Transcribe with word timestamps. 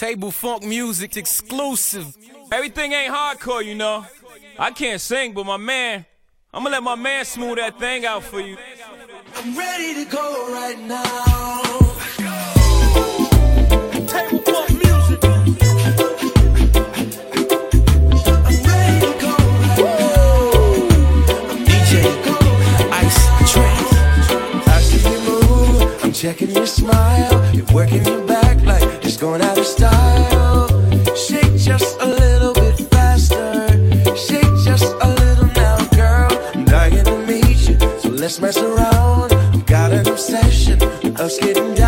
Tablefunk 0.00 0.62
Muzik 0.62 1.18
exclusive. 1.18 2.16
Everything 2.50 2.92
ain't 2.94 3.12
hardcore, 3.12 3.62
you 3.62 3.74
know. 3.74 4.06
I 4.58 4.70
can't 4.70 4.98
sing, 4.98 5.34
but 5.34 5.44
my 5.44 5.58
man, 5.58 6.06
I'm 6.54 6.62
gonna 6.62 6.76
let 6.76 6.82
my 6.82 6.94
man 6.94 7.26
smooth 7.26 7.58
that 7.58 7.78
thing 7.78 8.06
out 8.06 8.22
for 8.22 8.40
you. 8.40 8.56
I'm 9.36 9.58
ready 9.58 10.02
to 10.02 10.10
go 10.10 10.54
right 10.54 10.78
now. 10.80 11.66
Checking 26.12 26.50
your 26.50 26.66
smile, 26.66 27.54
you're 27.54 27.64
working 27.72 28.04
your 28.04 28.29
going 29.20 29.42
out 29.42 29.58
of 29.58 29.66
style. 29.66 30.68
Shake 31.14 31.54
just 31.56 32.00
a 32.00 32.06
little 32.06 32.54
bit 32.54 32.78
faster. 32.90 33.68
Shake 34.16 34.54
just 34.64 34.94
a 35.02 35.08
little 35.08 35.46
now, 35.54 35.86
girl. 35.88 36.30
I'm 36.54 36.64
dying 36.64 37.04
to 37.04 37.18
meet 37.26 37.68
you, 37.68 37.78
so 38.00 38.08
let's 38.08 38.40
mess 38.40 38.56
around. 38.56 39.34
I've 39.34 39.66
got 39.66 39.92
an 39.92 40.08
obsession 40.08 40.78
with 40.78 41.20
us 41.20 41.38
getting 41.38 41.74
down. 41.74 41.79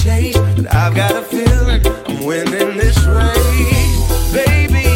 chase, 0.00 0.36
and 0.36 0.68
I've 0.68 0.94
got 0.94 1.12
a 1.12 1.22
feeling 1.22 1.86
I'm 2.06 2.24
winning 2.24 2.76
this 2.76 2.98
race, 3.04 4.32
baby. 4.32 4.91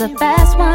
the 0.00 0.08
best 0.08 0.56
one. 0.56 0.69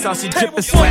So 0.00 0.14
she 0.14 0.28
drippin' 0.28 0.62
swag 0.62 0.89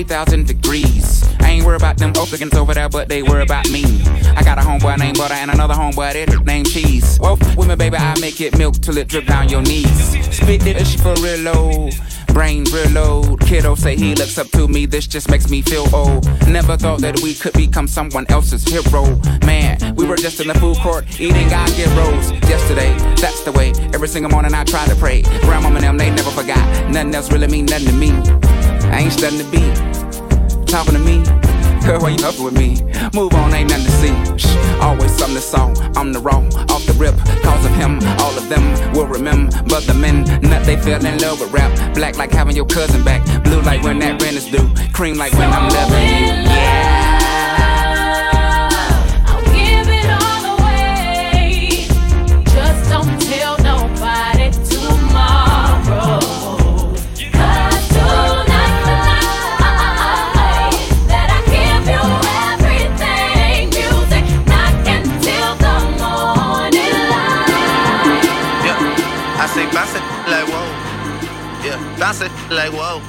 3,000 0.00 0.46
degrees. 0.46 1.28
I 1.40 1.50
ain't 1.50 1.66
worried 1.66 1.82
about 1.82 1.98
them 1.98 2.14
Oaklands 2.16 2.56
over 2.56 2.72
there, 2.72 2.88
but 2.88 3.10
they 3.10 3.22
worry 3.22 3.42
about 3.42 3.68
me. 3.70 3.84
I 4.34 4.42
got 4.42 4.56
a 4.56 4.62
homeboy 4.62 4.98
named 4.98 5.18
Butter 5.18 5.34
and 5.34 5.50
another 5.50 5.74
homeboy 5.74 6.14
that 6.14 6.46
named 6.46 6.70
Cheese. 6.70 7.20
With 7.20 7.68
me, 7.68 7.76
baby, 7.76 7.98
I 7.98 8.18
make 8.18 8.40
it 8.40 8.56
milk 8.56 8.76
till 8.76 8.96
it 8.96 9.08
drip 9.08 9.26
down 9.26 9.50
your 9.50 9.60
knees. 9.60 10.16
Spit 10.34 10.62
this 10.62 10.94
for 10.94 11.12
real 11.16 11.40
low. 11.40 11.90
Brain 12.28 12.64
real. 12.72 13.36
Kiddo 13.36 13.74
say 13.74 13.94
he 13.94 14.14
looks 14.14 14.38
up 14.38 14.48
to 14.52 14.68
me, 14.68 14.86
this 14.86 15.06
just 15.06 15.28
makes 15.28 15.50
me 15.50 15.60
feel 15.60 15.84
old. 15.94 16.24
Never 16.48 16.78
thought 16.78 17.02
that 17.02 17.20
we 17.20 17.34
could 17.34 17.52
become 17.52 17.86
someone 17.86 18.24
else's 18.30 18.64
hero. 18.64 19.20
Man, 19.44 19.94
we 19.96 20.06
were 20.06 20.16
just 20.16 20.40
in 20.40 20.48
the 20.48 20.54
food 20.54 20.78
court 20.78 21.04
eating 21.20 21.46
God 21.50 21.68
get 21.76 21.88
rolls 21.94 22.32
yesterday. 22.48 22.96
That's 23.16 23.42
the 23.42 23.52
way. 23.52 23.72
Every 23.92 24.08
single 24.08 24.30
morning 24.30 24.54
I 24.54 24.64
try 24.64 24.86
to 24.86 24.96
pray. 24.96 25.22
Grandmama 25.42 25.76
and 25.76 25.84
them, 25.84 25.98
they 25.98 26.08
never 26.08 26.30
forgot. 26.30 26.88
Nothing 26.88 27.14
else 27.14 27.30
really 27.30 27.48
mean 27.48 27.66
nothing 27.66 27.88
to 27.88 27.92
me. 27.92 28.12
I 28.90 29.00
ain't 29.00 29.12
studying 29.12 29.44
to 29.44 29.50
be 29.50 29.89
talking 30.70 30.94
to 30.94 31.00
me. 31.00 31.24
Girl, 31.84 32.00
why 32.00 32.10
you 32.10 32.24
up 32.24 32.38
with 32.38 32.54
me? 32.54 32.78
Move 33.12 33.34
on, 33.34 33.52
ain't 33.52 33.70
nothing 33.70 33.86
to 33.86 33.90
see. 33.90 34.14
Shh, 34.38 34.54
always 34.80 35.10
something 35.10 35.34
to 35.34 35.42
song. 35.42 35.76
I'm 35.96 36.12
the 36.12 36.20
wrong, 36.20 36.46
off 36.70 36.86
the 36.86 36.92
rip. 36.92 37.16
Cause 37.42 37.64
of 37.64 37.72
him, 37.72 37.98
all 38.20 38.36
of 38.38 38.48
them 38.48 38.62
will 38.92 39.06
remember. 39.06 39.50
But 39.64 39.82
the 39.84 39.94
men, 39.94 40.22
nut, 40.42 40.64
they 40.64 40.76
fell 40.76 41.04
in 41.04 41.18
love 41.18 41.40
with 41.40 41.52
rap. 41.52 41.70
Black 41.94 42.18
like 42.18 42.30
having 42.30 42.54
your 42.54 42.66
cousin 42.66 43.02
back. 43.02 43.24
Blue 43.42 43.60
like 43.62 43.82
when 43.82 43.98
that 43.98 44.22
rent 44.22 44.36
is 44.36 44.46
due. 44.46 44.70
Cream 44.92 45.16
like 45.16 45.32
when 45.32 45.50
I'm 45.50 45.68
loving 45.70 46.08
you. 46.08 46.50
I'll 46.50 47.09
It 72.10 72.32
like 72.50 72.72
whoa. 72.72 73.00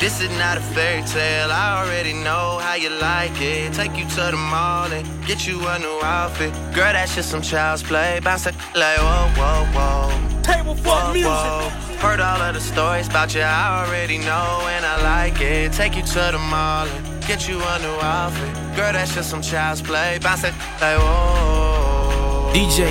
This 0.00 0.20
is 0.20 0.30
not 0.36 0.58
a 0.58 0.60
fairy 0.60 1.02
tale. 1.02 1.50
I 1.52 1.84
already 1.84 2.12
know 2.12 2.58
how 2.60 2.74
you 2.74 2.90
like 2.90 3.40
it. 3.40 3.72
Take 3.72 3.96
you 3.96 4.04
to 4.10 4.32
the 4.32 4.36
mall 4.36 4.90
and 4.92 5.06
get 5.26 5.46
you 5.46 5.64
a 5.64 5.78
new 5.78 6.00
outfit. 6.02 6.52
Girl, 6.74 6.92
that's 6.92 7.14
just 7.14 7.30
some 7.30 7.40
child's 7.40 7.84
play. 7.84 8.18
Bounce 8.20 8.46
it 8.46 8.56
like 8.74 8.98
whoa, 8.98 9.30
whoa, 9.38 9.64
whoa. 9.76 10.42
Table 10.42 10.74
for 10.74 10.88
Whoa, 10.88 11.12
music. 11.12 11.30
whoa. 11.30 11.68
Heard 12.02 12.18
all 12.18 12.42
of 12.42 12.54
the 12.54 12.60
stories 12.60 13.06
about 13.06 13.32
you, 13.32 13.42
I 13.42 13.86
already 13.86 14.18
know 14.18 14.66
and 14.74 14.84
I 14.84 14.96
like 15.02 15.40
it. 15.40 15.72
Take 15.72 15.94
you 15.94 16.02
to 16.02 16.28
the 16.32 16.38
mall 16.50 16.86
and 16.88 17.26
get 17.28 17.48
you 17.48 17.56
a 17.62 17.78
new 17.78 17.96
outfit. 18.02 18.52
Girl, 18.76 18.92
that's 18.92 19.14
just 19.14 19.30
some 19.30 19.40
child's 19.42 19.82
play. 19.82 20.18
Bounce 20.20 20.42
it 20.42 20.54
like 20.80 20.98
whoa. 20.98 22.50
DJ, 22.52 22.90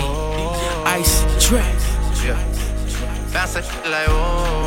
Ice 0.85 1.23
Track. 1.45 1.75
Yeah. 2.23 2.39
Bounce 3.33 3.57
it 3.57 3.65
like 3.85 4.07
whoa. 4.07 4.66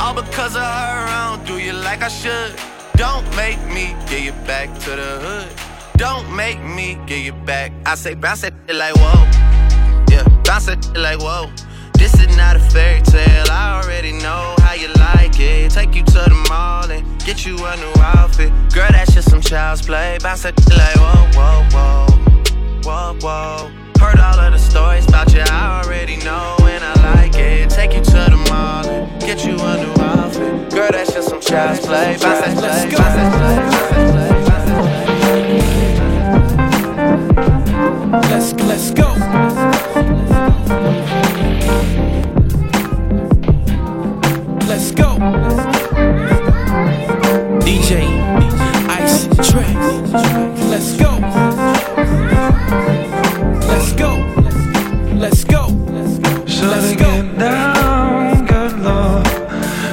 All 0.00 0.14
because 0.14 0.56
of 0.56 0.62
her, 0.62 1.06
I 1.08 1.36
don't 1.36 1.46
do 1.46 1.58
you 1.58 1.72
like 1.72 2.02
I 2.02 2.08
should. 2.08 2.54
Don't 2.96 3.24
make 3.36 3.58
me 3.68 3.94
get 4.08 4.22
you 4.22 4.32
back 4.46 4.68
to 4.80 4.90
the 4.90 5.18
hood. 5.24 5.48
Don't 5.96 6.34
make 6.34 6.60
me 6.62 6.98
get 7.06 7.24
you 7.24 7.32
back. 7.32 7.72
I 7.86 7.94
say 7.94 8.14
bounce 8.14 8.42
that 8.42 8.54
like 8.68 8.94
whoa. 8.96 9.24
Yeah, 10.10 10.24
bounce 10.44 10.66
that 10.66 10.96
like 10.96 11.20
whoa. 11.20 11.50
This 11.94 12.14
is 12.20 12.36
not 12.36 12.56
a 12.56 12.60
fairy 12.60 13.00
tale. 13.02 13.46
I 13.50 13.80
already 13.82 14.12
know 14.12 14.54
how 14.60 14.74
you 14.74 14.88
like 14.94 15.38
it. 15.38 15.70
Take 15.70 15.94
you 15.94 16.04
to 16.04 16.12
the 16.12 16.46
mall 16.48 16.90
and 16.90 17.04
get 17.24 17.46
you 17.46 17.54
a 17.64 17.76
new 17.76 17.92
outfit. 18.02 18.50
Girl, 18.72 18.88
that's 18.90 19.14
just 19.14 19.30
some 19.30 19.40
child's 19.40 19.82
play. 19.82 20.18
Bounce 20.20 20.42
that 20.42 20.58
like 20.70 20.96
whoa, 20.96 21.30
whoa, 21.34 21.64
whoa. 21.72 22.24
Whoa, 22.84 23.18
whoa. 23.20 23.83
Heard 24.00 24.20
all 24.20 24.38
of 24.38 24.52
the 24.52 24.58
stories 24.58 25.06
about 25.08 25.32
you, 25.32 25.40
I 25.40 25.82
already 25.82 26.16
know, 26.18 26.56
and 26.62 26.84
I 26.84 26.94
like 27.14 27.34
it. 27.36 27.70
Take 27.70 27.94
you 27.94 28.02
to 28.02 28.12
the 28.12 28.46
mall 28.50 28.86
and 28.86 29.20
get 29.20 29.44
you 29.44 29.54
a 29.54 29.76
new 29.76 29.94
outfit. 30.02 30.70
Girl, 30.70 30.90
that's 30.90 31.12
just 31.12 31.28
some 31.28 31.40
child's 31.40 31.80
play. 31.80 32.16
Bounce 32.20 32.40
that 32.44 32.56
play, 32.56 32.90
bounce 32.90 33.14
that 33.14 33.32
play, 33.38 33.74
Let's, 38.30 38.52
go, 38.52 38.64
let's 38.66 38.90
go. 38.90 39.08
Let's 44.68 44.90
go. 44.92 45.18
DJ, 47.60 47.90
Ice 48.88 49.26
Track. 49.50 49.76
Let's 50.70 50.90
go. 50.96 51.10
Let's 55.24 55.42
go. 55.42 55.68
So 56.46 56.66
Let's 56.66 56.96
go. 56.96 57.22
get 57.22 57.38
down, 57.38 58.44
good 58.44 58.78
love, 58.80 59.24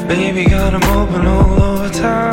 Baby, 0.05 0.43
got 0.49 0.71
them 0.71 0.83
open 0.83 1.25
all 1.25 1.63
over 1.63 1.89
time. 1.89 2.30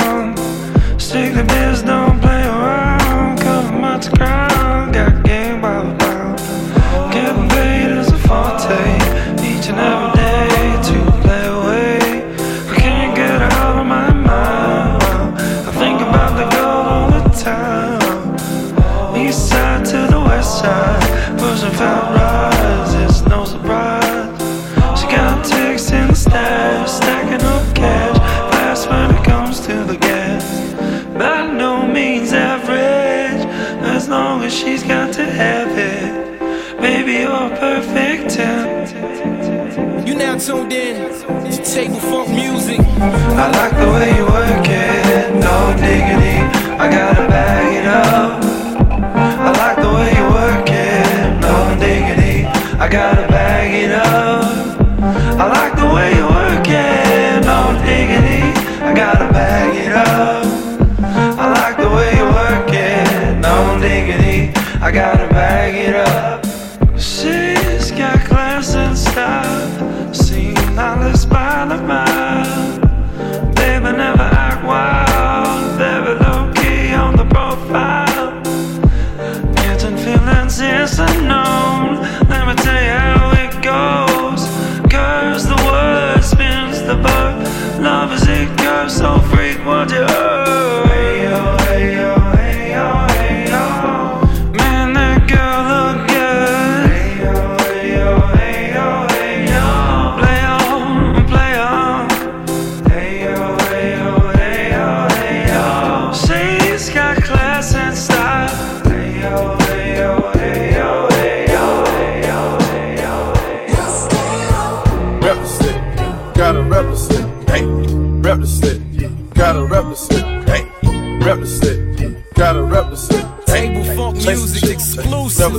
As 34.48 34.54
she's 34.54 34.82
got 34.82 35.12
to 35.12 35.26
have 35.26 35.76
it. 35.76 36.80
Baby, 36.80 37.12
you're 37.24 37.50
perfect 37.58 38.30
10. 38.30 40.06
You 40.06 40.14
now 40.14 40.38
tuned 40.38 40.72
in 40.72 40.96
to 41.02 41.60
Tablefunk 41.60 42.28
Muzik. 42.30 42.80
I 42.80 43.50
like 43.58 43.74
the 43.76 43.88
way 43.92 44.08
you 44.16 44.24
work 44.24 44.66
it, 44.66 45.34
no 45.34 45.76
diggity. 45.76 46.38
I 46.82 46.88
gotta 46.90 47.28
bag 47.28 47.76
it 47.76 47.86
up. 47.88 48.42
I 49.48 49.50
like 49.62 49.76
the 49.84 49.92
way 49.96 50.10
you 50.16 50.26
work 50.40 50.70
it, 50.70 51.40
no 51.44 51.54
diggity. 51.78 52.46
I 52.78 52.88
gotta 52.88 53.28
bag 53.28 53.70
it 53.84 53.92
up. 53.92 54.44
I 55.42 55.46
like 55.58 55.76
the 55.76 55.88
way 55.94 56.16
you 56.16 56.27
I 64.88 64.90
gotta 64.90 65.28
bag 65.28 65.74
it 65.74 65.94
up. 65.94 66.37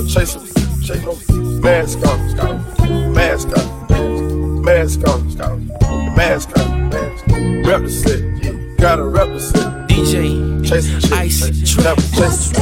Never 0.00 0.08
chase 0.08 0.36
it, 0.36 0.86
chase 0.86 1.04
no 1.04 1.14
mask 1.60 1.98
on, 2.06 3.12
mask 3.12 3.48
on, 3.58 4.62
mask 4.62 5.08
on, 5.08 6.16
mask 6.16 6.58
on, 6.58 7.62
represent, 7.64 8.78
gotta 8.78 9.04
represent. 9.04 9.88
DJ 9.88 10.64
chick, 10.64 11.12
Ice 11.12 11.76
never 11.76 12.00
chase 12.00 12.50
it. 12.52 12.56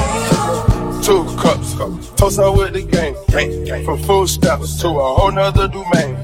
Two 1.04 1.24
cups, 1.36 1.74
toast 2.16 2.38
her 2.38 2.50
with 2.52 2.72
the 2.74 2.82
game. 2.82 3.84
From 3.84 4.02
food 4.02 4.28
stamps 4.28 4.80
to 4.80 4.88
a 4.88 5.14
whole 5.14 5.30
nother 5.30 5.68
domain. 5.68 6.16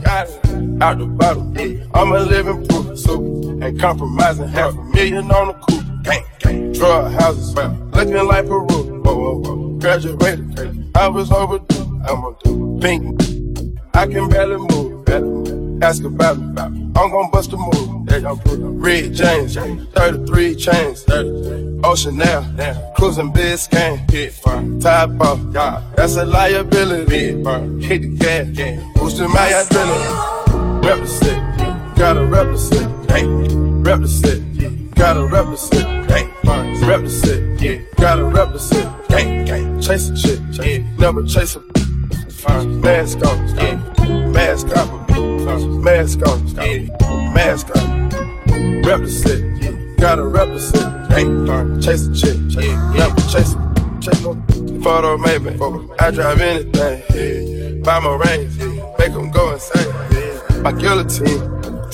Out 0.83 0.99
the 0.99 1.07
bottle, 1.07 1.55
I'm 1.95 2.13
a 2.13 2.21
living 2.21 2.67
proof. 2.67 2.99
So 2.99 3.15
ain't 3.63 3.81
compromising 3.81 4.49
half 4.49 4.77
a 4.77 4.83
million 4.83 5.31
on 5.31 5.49
the 5.49 5.55
coupe. 5.55 6.75
Drug 6.75 7.13
houses, 7.13 7.55
looking 7.55 8.27
like 8.27 8.47
Peru. 8.47 8.67
Whoa, 8.67 9.15
whoa, 9.15 9.39
whoa. 9.39 9.79
Graduated, 9.79 10.84
I 10.95 11.09
was 11.09 11.31
overdue. 11.31 12.01
I'm 12.07 12.25
a 12.25 12.33
pink. 12.81 13.21
I 13.95 14.07
can 14.07 14.29
barely 14.29 14.57
move. 14.57 15.83
Ask 15.83 16.03
about 16.05 16.39
me. 16.39 16.47
I'm 16.97 17.11
gon' 17.11 17.31
bust 17.31 17.53
a 17.53 17.57
move. 17.57 17.91
Red 18.81 19.13
James, 19.13 19.57
33 19.57 20.55
chains. 20.55 21.05
Ocean 21.85 22.17
now, 22.17 22.93
cruising 22.97 23.33
Biscayne. 23.33 24.09
Hit 24.11 24.33
fire. 24.33 24.65
Top 24.81 25.21
off, 25.21 25.41
that's 25.97 26.17
a 26.17 26.25
liability. 26.25 27.43
Hit 27.85 28.03
the 28.03 28.17
gas, 28.17 28.95
boosting 28.95 29.31
my 29.31 29.49
adrenaline. 29.49 30.85
Represent, 30.85 31.97
gotta 31.97 32.25
represent. 32.25 33.11
Hey, 33.11 33.27
represent, 33.27 34.84
gotta 34.95 35.25
represent. 35.27 36.11
Hey, 36.11 36.29
represent, 36.87 37.61
yeah, 37.61 37.79
gotta 37.97 38.25
represent. 38.25 39.09
Gang, 39.09 39.45
gang, 39.45 39.81
chase 39.81 40.09
a 40.11 40.17
chick, 40.17 40.41
yeah, 40.53 40.79
never 40.99 41.23
chase 41.25 41.57
a. 41.57 41.61
Mask 42.65 43.19
on, 43.25 43.49
yeah, 43.57 43.77
mask 44.31 44.77
on, 44.77 45.83
mask 45.83 46.21
on, 46.27 46.47
yeah, 46.57 47.33
mask 47.35 47.69
on. 47.77 48.11
Represent, 48.83 49.63
yeah, 49.63 49.73
gotta 49.99 50.25
represent. 50.25 51.13
Hey, 51.13 51.25
chase 51.81 52.07
a 52.07 52.15
chick, 52.15 52.37
yeah, 52.51 52.93
never 52.95 53.21
chase 53.33 53.55
a. 53.55 53.65
Chase 54.01 54.23
no 54.23 54.35
photo 54.83 55.17
maybe, 55.17 55.51
I 55.99 56.11
drive 56.11 56.41
anything, 56.41 57.03
yeah. 57.15 57.83
Buy 57.83 58.01
my 58.01 58.15
range, 58.17 58.55
yeah. 58.57 58.95
make 58.99 59.13
'em 59.13 59.31
go 59.31 59.53
insane, 59.53 59.95
yeah. 60.13 60.61
My 60.61 60.73
guillotine, 60.73 61.41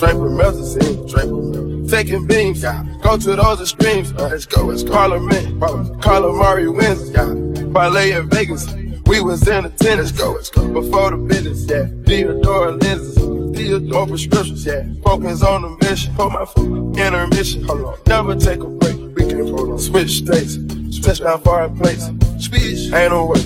drink 0.01 0.19
with 0.19 0.33
melazine, 0.33 1.11
drink 1.11 1.31
with 1.31 1.91
Taking 1.91 2.27
beams, 2.27 2.63
yeah. 2.63 2.87
Go 3.03 3.19
to 3.19 3.37
those 3.37 3.61
extremes, 3.61 4.13
uh, 4.13 4.29
let's 4.29 4.47
go, 4.47 4.71
it's 4.71 4.83
Parliament, 4.83 5.61
Calamari 6.01 6.75
wins, 6.75 7.11
yeah. 7.11 7.73
Parlay 7.73 8.13
in 8.13 8.31
Vegas, 8.31 8.73
we 9.07 9.21
was 9.21 9.47
in 9.47 9.67
attendance, 9.67 10.13
go, 10.13 10.33
let's 10.33 10.49
go. 10.49 10.67
Before 10.73 11.11
the 11.11 11.17
business, 11.19 11.67
yeah. 11.69 11.87
Theodore 12.07 12.73
lenses, 12.73 13.17
Theodore 13.55 14.07
prescriptions, 14.07 14.65
yeah. 14.65 14.85
Focus 15.05 15.43
on 15.43 15.63
the 15.63 15.87
mission, 15.87 16.15
put 16.15 16.33
my 16.33 16.47
foot, 16.47 16.97
intermission, 16.97 17.65
hold 17.65 17.85
on. 17.85 17.99
Never 18.07 18.37
take 18.37 18.61
a 18.61 18.69
break, 18.69 18.97
we 19.17 19.29
can 19.29 19.49
hold 19.49 19.71
on. 19.71 19.79
Switch 19.79 20.19
states, 20.19 20.57
touchdown 21.05 21.43
foreign 21.43 21.77
place. 21.77 22.09
Speech, 22.39 22.91
ain't 22.95 23.13
no 23.13 23.27
way, 23.27 23.41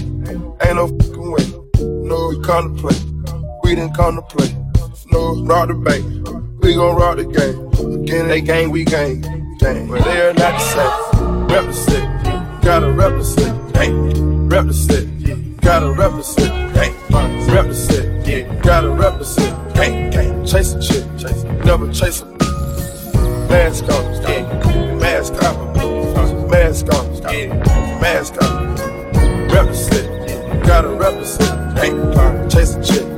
ain't 0.63 0.77
no 0.77 0.87
fucking 0.87 1.31
way. 1.33 1.47
No, 1.81 2.29
we 2.29 2.39
play, 2.79 2.97
we 3.65 3.75
didn't 3.75 3.95
come 3.95 4.23
No, 5.11 5.45
rock 5.45 5.69
the 5.69 5.75
bank, 5.75 6.05
we 6.61 6.75
gon' 6.75 6.97
rock 6.97 7.17
the 7.17 7.25
game. 7.25 8.03
Again, 8.03 8.29
they 8.29 8.41
gang, 8.41 8.71
we 8.71 8.85
gang, 8.85 9.21
gang. 9.59 9.89
But 9.89 10.05
they 10.05 10.21
are 10.23 10.33
not 10.33 10.59
the 10.59 10.65
same. 10.75 11.47
Represent, 11.49 12.63
gotta 12.63 12.91
represent, 12.91 13.77
hey, 13.77 13.93
represent, 13.93 15.61
gotta 15.61 15.93
represent, 15.93 16.77
hey, 16.77 16.93
represent, 17.53 18.63
gotta 18.63 18.91
represent, 18.91 19.77
hey, 19.77 20.11
gang. 20.11 20.47
Chase 20.47 20.73
a 20.73 20.81
chick, 20.81 21.05
chase, 21.19 21.45
never 21.65 21.93
chase 21.93 22.23
a 22.23 22.27
mask 23.49 23.85
on, 23.85 24.23
yeah, 24.23 24.97
mask 24.97 25.35
on, 25.43 26.49
mask 26.51 26.87
on, 26.95 27.15
yeah, 27.33 27.47
mask 28.01 28.43
on. 28.43 28.75
Represent, 29.49 30.67
gotta 30.67 30.89
represent, 30.89 31.79
hey, 31.79 31.91
chase 32.49 32.75
a 32.75 32.83
chick, 32.83 33.14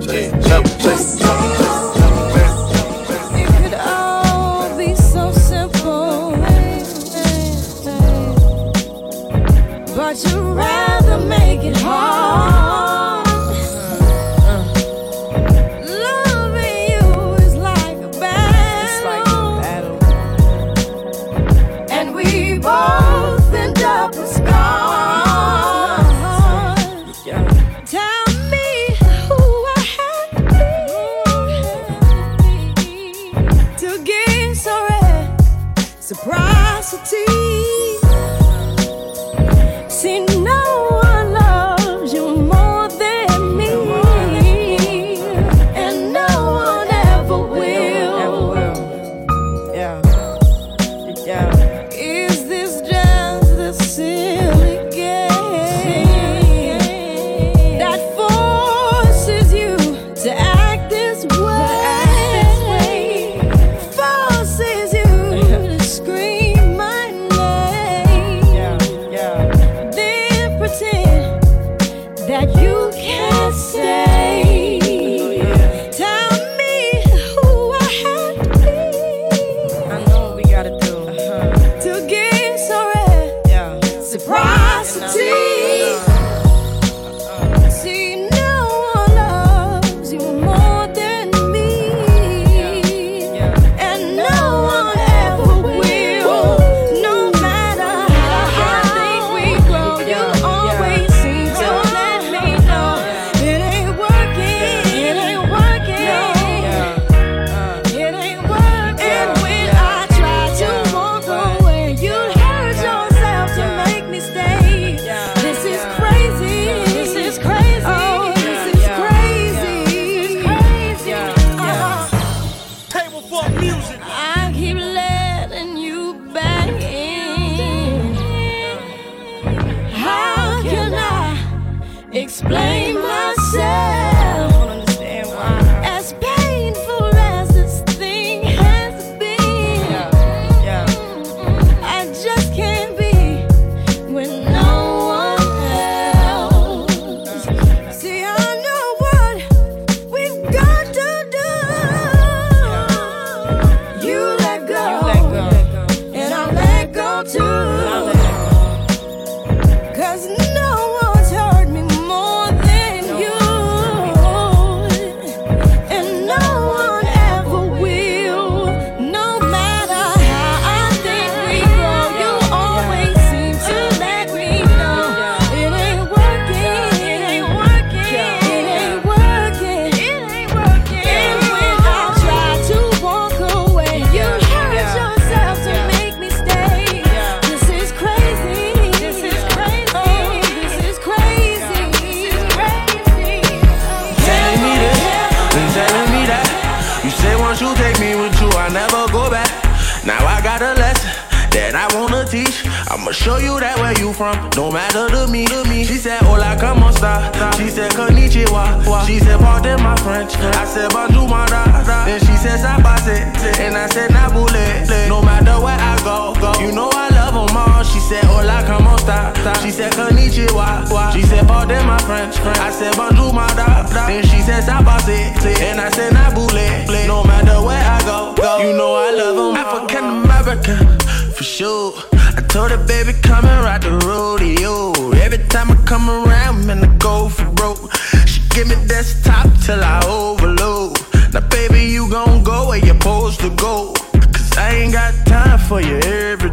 said, 219.91 220.11
Konnichiwa. 220.11 221.13
She 221.13 221.23
said, 221.23 221.47
pardon 221.47 221.87
my 221.87 221.99
French. 221.99 222.39
I 222.41 222.71
said, 222.71 222.97
bonjour, 222.97 223.33
my 223.33 223.47
da. 223.55 223.83
Then 224.07 224.23
she 224.25 224.41
said, 224.41 224.63
sabase. 224.65 225.35
And 225.61 225.81
I 225.81 225.91
said, 225.91 226.13
nabule. 226.13 227.07
No 227.07 227.25
matter 227.25 227.61
where 227.63 227.83
I 227.83 228.01
go, 228.05 228.35
go. 228.35 228.59
You 228.59 228.77
know 228.77 228.95
I 228.95 229.11
love 229.11 229.37
them 229.37 229.57
African 229.57 230.05
American, 230.25 230.99
for 231.33 231.45
sure. 231.45 231.93
I 232.37 232.43
told 232.49 232.71
her, 232.71 232.85
baby, 232.87 233.13
come 233.23 233.45
and 233.45 233.65
ride 233.65 233.83
the 233.83 233.93
rodeo. 234.07 234.93
Every 235.17 235.39
time 235.49 235.71
I 235.71 235.77
come 235.85 236.09
around, 236.11 236.67
man, 236.67 236.85
I 236.85 236.97
go 236.97 237.29
for 237.29 237.51
broke. 237.53 237.93
She 238.27 238.41
give 238.51 238.69
me 238.69 238.77
desktop 238.87 239.47
till 239.65 239.83
I 239.83 240.05
overload. 240.07 240.99
Now, 241.33 241.47
baby, 241.49 241.85
you 241.85 242.09
gon' 242.11 242.43
go 242.43 242.69
where 242.69 242.79
you're 242.79 242.95
supposed 242.95 243.41
to 243.41 243.51
go. 243.51 243.95
Cause 244.13 244.57
I 244.59 244.75
ain't 244.75 244.93
got 244.93 245.15
time 245.27 245.59
for 245.59 245.81
you 245.81 245.97
every 245.99 246.46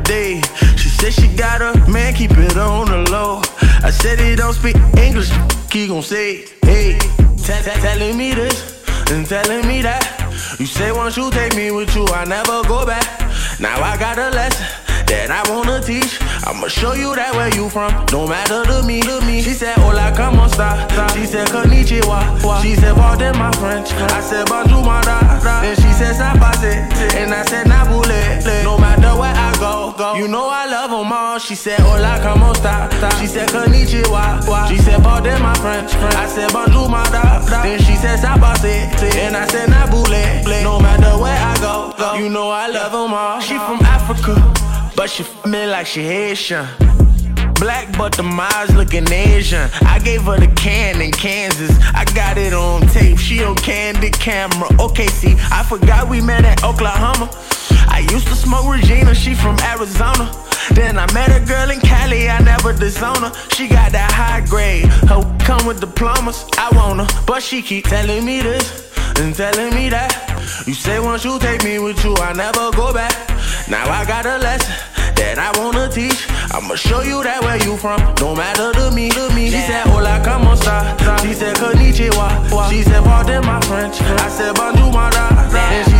said 1.03 1.13
she 1.13 1.35
got 1.35 1.61
a 1.61 1.91
man, 1.91 2.13
keep 2.13 2.31
it 2.31 2.55
on 2.55 2.87
the 2.87 3.11
low. 3.11 3.41
I 3.83 3.89
said 3.89 4.19
he 4.19 4.35
don't 4.35 4.53
speak 4.53 4.77
English, 4.97 5.29
he 5.71 5.87
gon' 5.87 6.01
say, 6.01 6.45
hey. 6.61 6.97
Tell- 7.43 7.61
tell- 7.61 7.81
Telling 7.81 8.15
me 8.17 8.33
this 8.33 8.85
and 9.11 9.25
telling 9.27 9.67
me 9.67 9.81
that. 9.81 10.03
You 10.59 10.65
say 10.65 10.93
once 10.93 11.17
you 11.17 11.29
take 11.31 11.55
me 11.55 11.71
with 11.71 11.93
you, 11.95 12.05
I 12.07 12.23
never 12.23 12.63
go 12.63 12.85
back. 12.85 13.03
Now 13.59 13.75
I 13.83 13.97
got 13.97 14.17
a 14.17 14.29
lesson 14.29 14.65
that 15.07 15.27
I 15.29 15.43
wanna 15.51 15.81
teach. 15.81 16.19
I'ma 16.47 16.67
show 16.69 16.93
you 16.93 17.13
that 17.15 17.35
where 17.35 17.53
you 17.53 17.67
from, 17.69 17.91
no 18.13 18.25
matter 18.25 18.63
to 18.63 18.83
me, 18.83 19.01
to 19.01 19.19
me. 19.27 19.41
She 19.41 19.51
said, 19.53 19.75
Hola, 19.79 20.13
como 20.15 20.45
esta? 20.45 20.87
She 21.13 21.25
said, 21.25 21.47
Konnichiwa. 21.49 22.39
She 22.61 22.75
said, 22.75 22.95
pardon 22.95 23.37
my 23.37 23.51
French. 23.59 23.91
I 23.91 24.21
said, 24.21 24.47
bonjour, 24.47 24.83
my 24.83 25.01
da. 25.01 25.19
Then 25.61 25.75
she 25.75 25.91
said, 25.99 26.15
sabase. 26.15 26.73
And 27.19 27.33
I 27.33 27.43
said, 27.43 27.67
nabule. 27.67 28.63
No 28.63 28.77
matter 28.77 29.13
where 29.19 29.35
I 29.35 29.42
go, 29.63 29.93
go. 29.97 30.15
You 30.15 30.27
know 30.27 30.47
I 30.49 30.65
love 30.65 30.91
them 30.91 31.11
all. 31.11 31.39
She 31.39 31.55
said, 31.55 31.79
Hola, 31.79 32.19
como 32.21 32.51
esta? 32.51 32.89
She 33.19 33.27
said, 33.27 33.47
Konnichiwa. 33.49 34.67
She 34.69 34.77
said, 34.77 35.01
pardon 35.01 35.41
my 35.41 35.53
French. 35.63 35.91
I 36.23 36.27
said, 36.27 36.51
bonjour, 36.51 36.89
my 36.89 37.03
da. 37.11 37.39
Then 37.63 37.79
she 37.79 37.95
said, 37.95 38.19
sabase. 38.19 38.73
And 39.23 39.35
I 39.37 39.47
said, 39.47 39.69
nabule. 39.69 40.23
No 40.63 40.79
matter 40.79 41.13
where 41.21 41.39
I 41.51 41.55
go, 41.59 41.93
go. 41.97 42.13
You 42.15 42.29
know 42.29 42.49
I 42.49 42.67
love 42.67 42.91
them 42.91 43.13
all. 43.13 43.39
She 43.39 43.55
from 43.67 43.79
Africa, 43.97 44.35
but 44.95 45.09
she 45.09 45.23
f 45.23 45.45
me 45.45 45.65
like 45.65 45.87
she 45.87 46.01
Haitian. 46.03 46.67
Black, 47.63 47.97
but 47.97 48.11
the 48.13 48.23
eyes 48.23 48.75
looking 48.75 49.09
Asian. 49.09 49.69
I 49.83 49.99
gave 49.99 50.23
her 50.23 50.37
the 50.37 50.47
can 50.55 51.01
in 51.01 51.11
Kansas. 51.11 51.71
I 51.93 52.03
got 52.13 52.37
it 52.37 52.53
on 52.53 52.81
tape. 52.87 53.17
She 53.17 53.41
on 53.43 53.55
candid 53.55 54.13
camera. 54.13 54.67
Okay, 54.81 55.07
see, 55.07 55.35
I 55.51 55.63
forgot 55.63 56.09
we 56.09 56.19
met 56.19 56.43
at 56.43 56.61
Oklahoma. 56.63 57.29
I 57.93 57.99
used 58.11 58.27
to 58.27 58.35
smoke 58.35 58.65
Regina. 58.65 59.13
She 59.13 59.33
from 59.35 59.57
Arizona. 59.59 60.25
Then 60.71 60.97
I 60.97 61.05
met 61.13 61.29
a 61.29 61.45
girl 61.45 61.69
in 61.69 61.79
Cali. 61.79 62.29
I 62.29 62.39
never 62.39 62.73
disown 62.73 63.21
her. 63.21 63.31
She 63.55 63.67
got 63.67 63.91
that 63.91 64.11
high 64.11 64.41
grade. 64.45 64.85
Her 65.09 65.21
come 65.45 65.65
with 65.67 65.79
diplomas. 65.79 66.45
I 66.57 66.69
want 66.75 66.99
her, 67.01 67.23
but 67.25 67.43
she 67.43 67.61
keep 67.61 67.85
telling 67.85 68.25
me 68.25 68.41
this 68.41 68.91
and 69.19 69.35
telling 69.35 69.73
me 69.75 69.89
that. 69.89 70.11
You 70.65 70.73
say 70.73 70.99
once 70.99 71.23
you 71.23 71.37
take 71.39 71.63
me 71.63 71.79
with 71.79 72.03
you, 72.03 72.15
I 72.17 72.33
never 72.33 72.71
go 72.71 72.93
back. 72.93 73.13
Now 73.69 73.85
I 73.89 74.05
got 74.05 74.25
a 74.25 74.37
lesson 74.37 74.73
that 75.15 75.37
I 75.37 75.49
wanna 75.59 75.89
teach. 75.89 76.27
I'ma 76.51 76.75
show 76.75 77.01
you 77.01 77.23
that 77.23 77.41
where 77.41 77.57
you 77.63 77.77
from, 77.77 77.99
no 78.19 78.35
matter 78.35 78.71
to 78.73 78.91
me, 78.91 79.09
to 79.11 79.29
me. 79.35 79.49
She 79.49 79.61
said, 79.61 79.85
Hola, 79.87 80.21
como 80.23 80.53
esta? 80.53 80.95
She 81.21 81.33
said, 81.33 81.55
Konnichiwa. 81.57 82.69
She 82.69 82.83
said, 82.83 83.03
pardon 83.03 83.45
my 83.45 83.59
French. 83.61 84.01
I 84.01 84.29
said, 84.29 84.55
bonjour, 84.55 84.91
my 84.91 85.09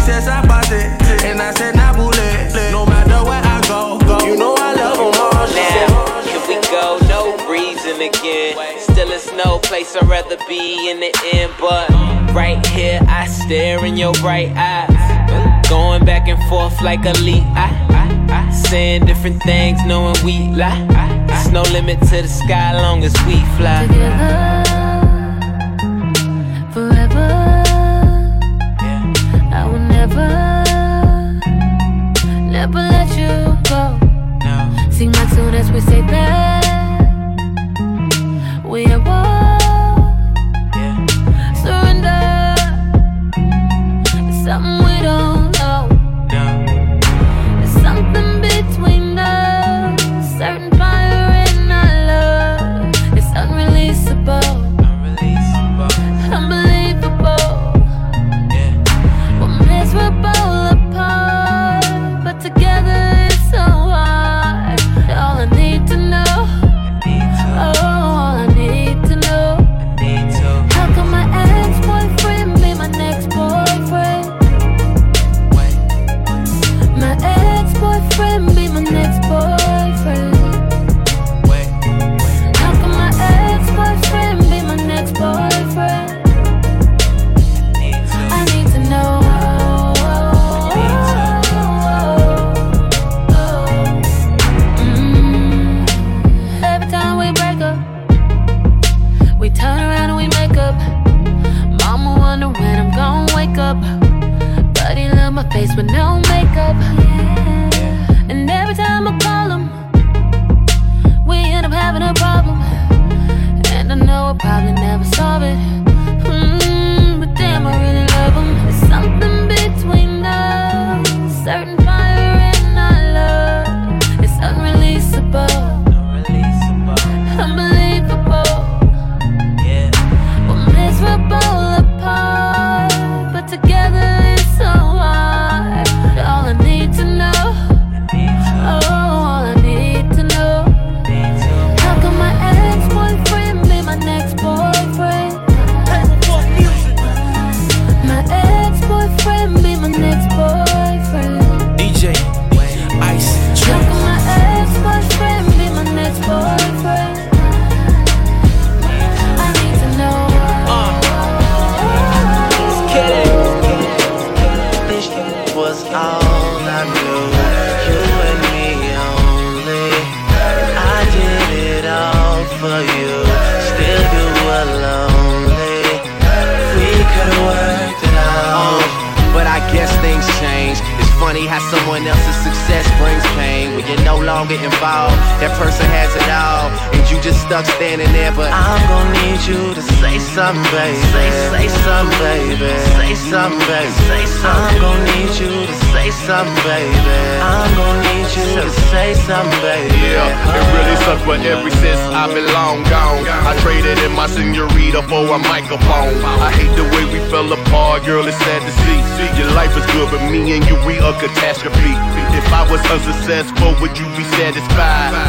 da. 0.07 0.43
And 0.43 0.65
she 0.65 0.69
said. 0.69 1.23
And 1.23 1.41
I 1.41 1.53
said, 1.53 1.75
nabule. 1.75 2.71
No 2.71 2.85
matter 2.85 3.23
where 3.23 3.41
I 3.43 3.61
go, 3.67 3.99
go. 4.05 4.25
You 4.25 4.37
know 4.37 4.55
I 4.57 4.73
love 4.73 4.97
them 4.97 5.13
all. 5.21 5.47
Now, 5.53 6.21
here 6.21 6.41
we 6.47 6.61
go, 6.69 6.99
no 7.07 7.37
reason 7.49 8.01
again. 8.01 8.79
Still, 8.79 9.11
it's 9.11 9.31
no 9.33 9.59
place 9.59 9.95
I'd 9.95 10.07
rather 10.07 10.37
be 10.47 10.89
in 10.89 10.99
the 10.99 11.13
end, 11.33 11.53
but 11.59 11.89
right 12.33 12.65
here 12.67 12.99
I 13.07 13.27
stare 13.27 13.85
in 13.85 13.97
your 13.97 14.13
bright 14.13 14.51
eyes. 14.55 15.69
Going 15.69 16.05
back 16.05 16.27
and 16.27 16.41
forth 16.49 16.81
like 16.81 17.05
a 17.05 17.13
lead. 17.21 17.43
I, 17.55 17.69
I, 17.89 18.47
I, 18.47 18.51
saying 18.51 19.05
different 19.05 19.41
things, 19.43 19.79
knowing 19.85 20.15
we 20.23 20.49
lie. 20.49 20.85
There's 21.27 21.51
no 21.51 21.63
limit 21.63 21.99
to 22.01 22.21
the 22.21 22.27
sky, 22.27 22.73
long 22.79 23.03
as 23.03 23.13
we 23.25 23.35
fly. 23.57 23.87
Together, 23.87 24.92
Never, 32.51 32.79
let 32.79 33.09
you 33.17 33.57
go. 33.69 33.99
Seem 34.91 35.11
like 35.11 35.29
soon 35.29 35.53
as 35.55 35.71
we 35.71 35.79
say 35.81 36.01
that, 36.01 36.63
we 38.63 38.85
at 38.85 39.03
war. 39.05 39.52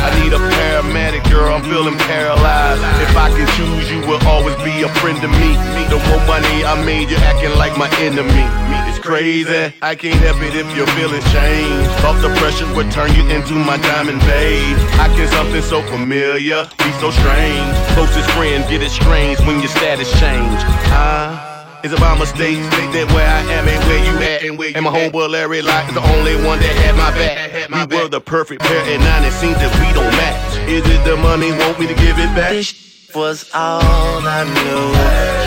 I 0.05 0.13
need 0.21 0.33
a 0.37 0.39
paramedic, 0.39 1.25
girl. 1.33 1.55
I'm 1.55 1.65
feeling 1.65 1.97
paralyzed. 1.97 2.83
If 3.01 3.17
I 3.17 3.33
can 3.33 3.49
choose, 3.57 3.91
you 3.91 4.01
will 4.05 4.21
always 4.29 4.57
be 4.61 4.83
a 4.83 4.91
friend 5.01 5.17
to 5.25 5.29
me. 5.29 5.57
The 5.89 5.97
more 6.13 6.21
money 6.29 6.61
I 6.61 6.77
made, 6.85 7.09
you're 7.09 7.25
acting 7.25 7.57
like 7.57 7.79
my 7.79 7.89
enemy. 8.05 8.45
It's 8.89 8.99
crazy. 8.99 9.73
I 9.81 9.95
can't 9.95 10.21
help 10.21 10.43
it 10.45 10.55
if 10.55 10.69
your 10.77 10.87
feelings 10.93 11.25
change. 11.33 11.89
Off 12.05 12.21
the 12.21 12.29
pressure 12.37 12.69
would 12.77 12.91
turn 12.93 13.17
you 13.17 13.25
into 13.33 13.55
my 13.55 13.79
diamond 13.79 14.21
babe. 14.29 14.77
I 15.01 15.09
can 15.17 15.27
something 15.33 15.63
so 15.63 15.81
familiar 15.89 16.69
be 16.85 16.91
so 17.01 17.11
strange. 17.11 17.73
Closest 17.97 18.29
friend 18.37 18.61
get 18.69 18.83
it 18.83 18.91
strange 18.91 19.41
when 19.49 19.61
your 19.61 19.73
status 19.73 20.13
change. 20.21 20.61
Ah. 20.93 21.54
It's 21.85 21.93
about 21.93 22.19
mistakes 22.19 22.65
that 22.73 23.13
where 23.13 23.29
I 23.29 23.41
am 23.53 23.69
ain't 23.69 23.85
where 23.85 24.01
you 24.01 24.17
at. 24.25 24.75
And 24.75 24.85
my 24.87 24.91
homeboy 24.91 25.29
Larry 25.29 25.61
Locke 25.61 25.87
is 25.87 25.95
the 25.95 26.01
only 26.17 26.35
one 26.37 26.59
that 26.59 26.75
had 26.81 26.97
my 26.97 27.13
back. 27.13 27.69
We 27.69 27.97
were 28.01 28.09
the 28.09 28.23
perfect 28.23 28.63
pair, 28.63 28.81
and 28.89 29.03
now 29.05 29.23
it 29.23 29.33
seems 29.33 29.57
that 29.57 29.69
we 29.77 29.93
don't 29.93 30.09
match. 30.17 30.57
Is 30.67 30.81
it 30.81 31.05
the 31.05 31.19
money? 31.19 31.53
Want 31.53 31.79
me 31.79 31.87
to 31.87 31.93
give 31.93 32.17
it 32.19 32.33
back? 32.35 32.53
This 32.53 32.73
was 33.15 33.51
all 33.53 34.17
I 34.25 34.45
knew. 34.49 34.81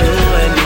You 0.06 0.13
and 0.45 0.57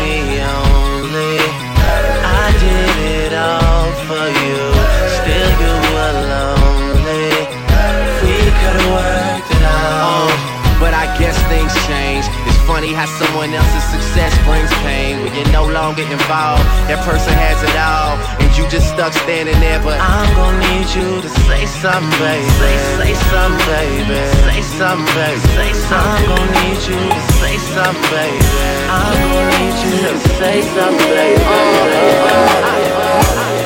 funny 12.72 12.94
how 12.94 13.06
someone 13.20 13.52
else's 13.52 13.84
success 13.92 14.32
brings 14.48 14.72
pain 14.80 15.20
when 15.20 15.36
you're 15.36 15.52
no 15.52 15.68
longer 15.68 16.08
involved. 16.08 16.64
That 16.88 17.04
person 17.04 17.36
has 17.36 17.60
it 17.68 17.76
all, 17.76 18.16
and 18.40 18.48
you 18.56 18.64
just 18.72 18.88
stuck 18.96 19.12
standing 19.12 19.60
there. 19.60 19.84
But 19.84 20.00
I'm 20.00 20.32
gonna 20.40 20.56
need 20.72 20.88
you 20.96 21.20
to 21.20 21.28
say 21.52 21.68
something, 21.68 22.16
baby. 22.24 22.48
Say, 22.64 22.80
say 22.96 23.12
something, 23.28 24.08
baby. 24.08 24.24
Say 24.48 24.64
something, 24.80 25.04
baby. 25.20 25.36
Say 25.52 25.76
something. 25.84 26.00
I'm 26.00 26.24
gonna 26.32 26.64
need 26.64 26.80
you 26.88 26.96
to 26.96 27.20
say 27.44 27.60
something, 27.76 28.08
baby. 28.08 28.40
I'm 28.88 29.20
gonna 29.20 29.52
need 29.60 29.76
you 29.84 30.08
to 30.08 30.16
say 30.40 30.64
something, 30.72 31.12
baby. 31.12 31.44
Yeah, 31.44 33.61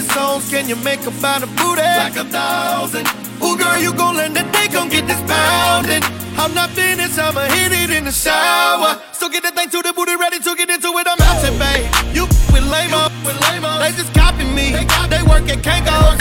many 0.00 0.14
songs 0.14 0.50
can 0.50 0.68
you 0.68 0.76
make 0.76 1.04
about 1.06 1.42
a 1.42 1.46
booty? 1.46 1.82
Like 1.82 2.16
a 2.16 2.24
thousand. 2.24 3.06
Ooh, 3.42 3.56
girl, 3.56 3.78
you 3.78 3.92
gon' 3.92 4.16
learn 4.16 4.32
that 4.34 4.48
thing 4.54 4.72
gon' 4.72 4.88
get 4.88 5.06
this 5.06 5.20
pounding. 5.28 6.02
I'm 6.36 6.54
not 6.54 6.70
finished, 6.70 7.18
I'ma 7.18 7.44
hit 7.52 7.72
it 7.72 7.90
in 7.90 8.04
the 8.04 8.12
shower. 8.12 9.00
So 9.12 9.28
get 9.28 9.42
that 9.42 9.54
thing 9.54 9.68
to 9.70 9.82
the 9.82 9.92
booty, 9.92 10.16
ready 10.16 10.38
to 10.38 10.54
get 10.56 10.70
into 10.70 10.88
it. 10.96 11.06
I'm 11.06 11.20
out 11.20 11.40
there, 11.42 11.52
babe. 11.58 11.84
You 12.16 12.24
with 12.52 12.64
lame 12.68 12.94
up, 12.94 13.12
with 13.24 13.36
lame 13.48 13.64
up. 13.64 13.80
They 13.80 13.92
just 13.92 14.12
copy 14.14 14.44
me. 14.44 14.72
They, 15.12 15.22
work 15.28 15.48
at 15.52 15.60
Kanko. 15.60 16.16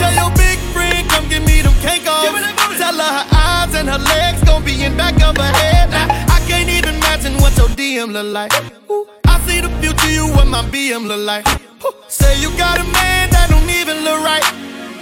Tell 0.00 0.14
your 0.14 0.32
big 0.36 0.58
friend, 0.72 1.08
come 1.08 1.28
give 1.28 1.44
me 1.44 1.62
them 1.62 1.76
Kanko. 1.80 2.28
Tell 2.76 2.96
her 2.96 3.12
her 3.20 3.26
eyes 3.32 3.74
and 3.74 3.88
her 3.88 4.00
legs 4.00 4.42
gon' 4.44 4.64
be 4.64 4.84
in 4.84 4.96
back 4.96 5.16
of 5.22 5.36
her 5.36 5.52
head. 5.64 5.90
Now, 5.90 6.08
I 6.28 6.40
can't 6.48 6.68
even 6.68 6.96
imagine 6.96 7.34
what 7.40 7.56
your 7.56 7.68
DM 7.68 8.12
look 8.12 8.28
like. 8.32 8.52
Ooh, 8.90 9.06
you 10.14 10.28
what 10.28 10.46
my 10.46 10.62
BM 10.70 11.06
look 11.08 11.26
like. 11.26 11.44
Say 12.08 12.40
you 12.40 12.50
got 12.56 12.78
a 12.78 12.86
man 12.94 13.30
that 13.34 13.50
don't 13.50 13.68
even 13.68 14.06
look 14.06 14.22
right. 14.22 14.46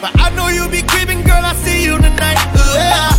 But 0.01 0.17
I 0.19 0.33
know 0.35 0.49
you 0.49 0.65
be 0.73 0.81
creeping, 0.83 1.23
girl. 1.23 1.45
I 1.45 1.53
see 1.61 1.85
you 1.85 2.01
tonight. 2.01 2.41
Ooh, 2.57 2.73
yeah. 2.73 3.13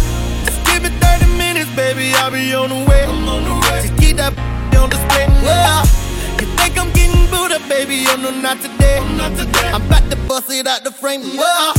Just 0.43 0.59
give 0.65 0.81
it 0.83 0.93
30 0.97 1.37
minutes, 1.37 1.69
baby. 1.77 2.09
I'll 2.17 2.33
be 2.33 2.49
on 2.57 2.69
the 2.73 2.81
way. 2.89 3.05
I'm 3.05 3.29
on 3.29 3.45
the 3.45 3.55
way. 3.61 3.85
Just 3.85 3.95
keep 4.01 4.17
that 4.17 4.33
on 4.73 4.89
display. 4.89 5.29
Yeah. 5.45 5.85
You 6.41 6.49
think 6.57 6.73
I'm 6.81 6.89
getting 6.97 7.29
booed 7.29 7.53
up, 7.53 7.61
baby? 7.69 8.09
Oh 8.09 8.17
no, 8.17 8.33
not 8.41 8.57
today. 8.57 8.97
Oh, 8.99 9.07
not 9.13 9.37
today. 9.37 9.69
I'm 9.69 9.85
about 9.85 10.09
to 10.09 10.17
bust 10.25 10.49
it 10.49 10.65
out 10.65 10.83
the 10.83 10.91
frame. 10.91 11.21
Yeah. 11.21 11.77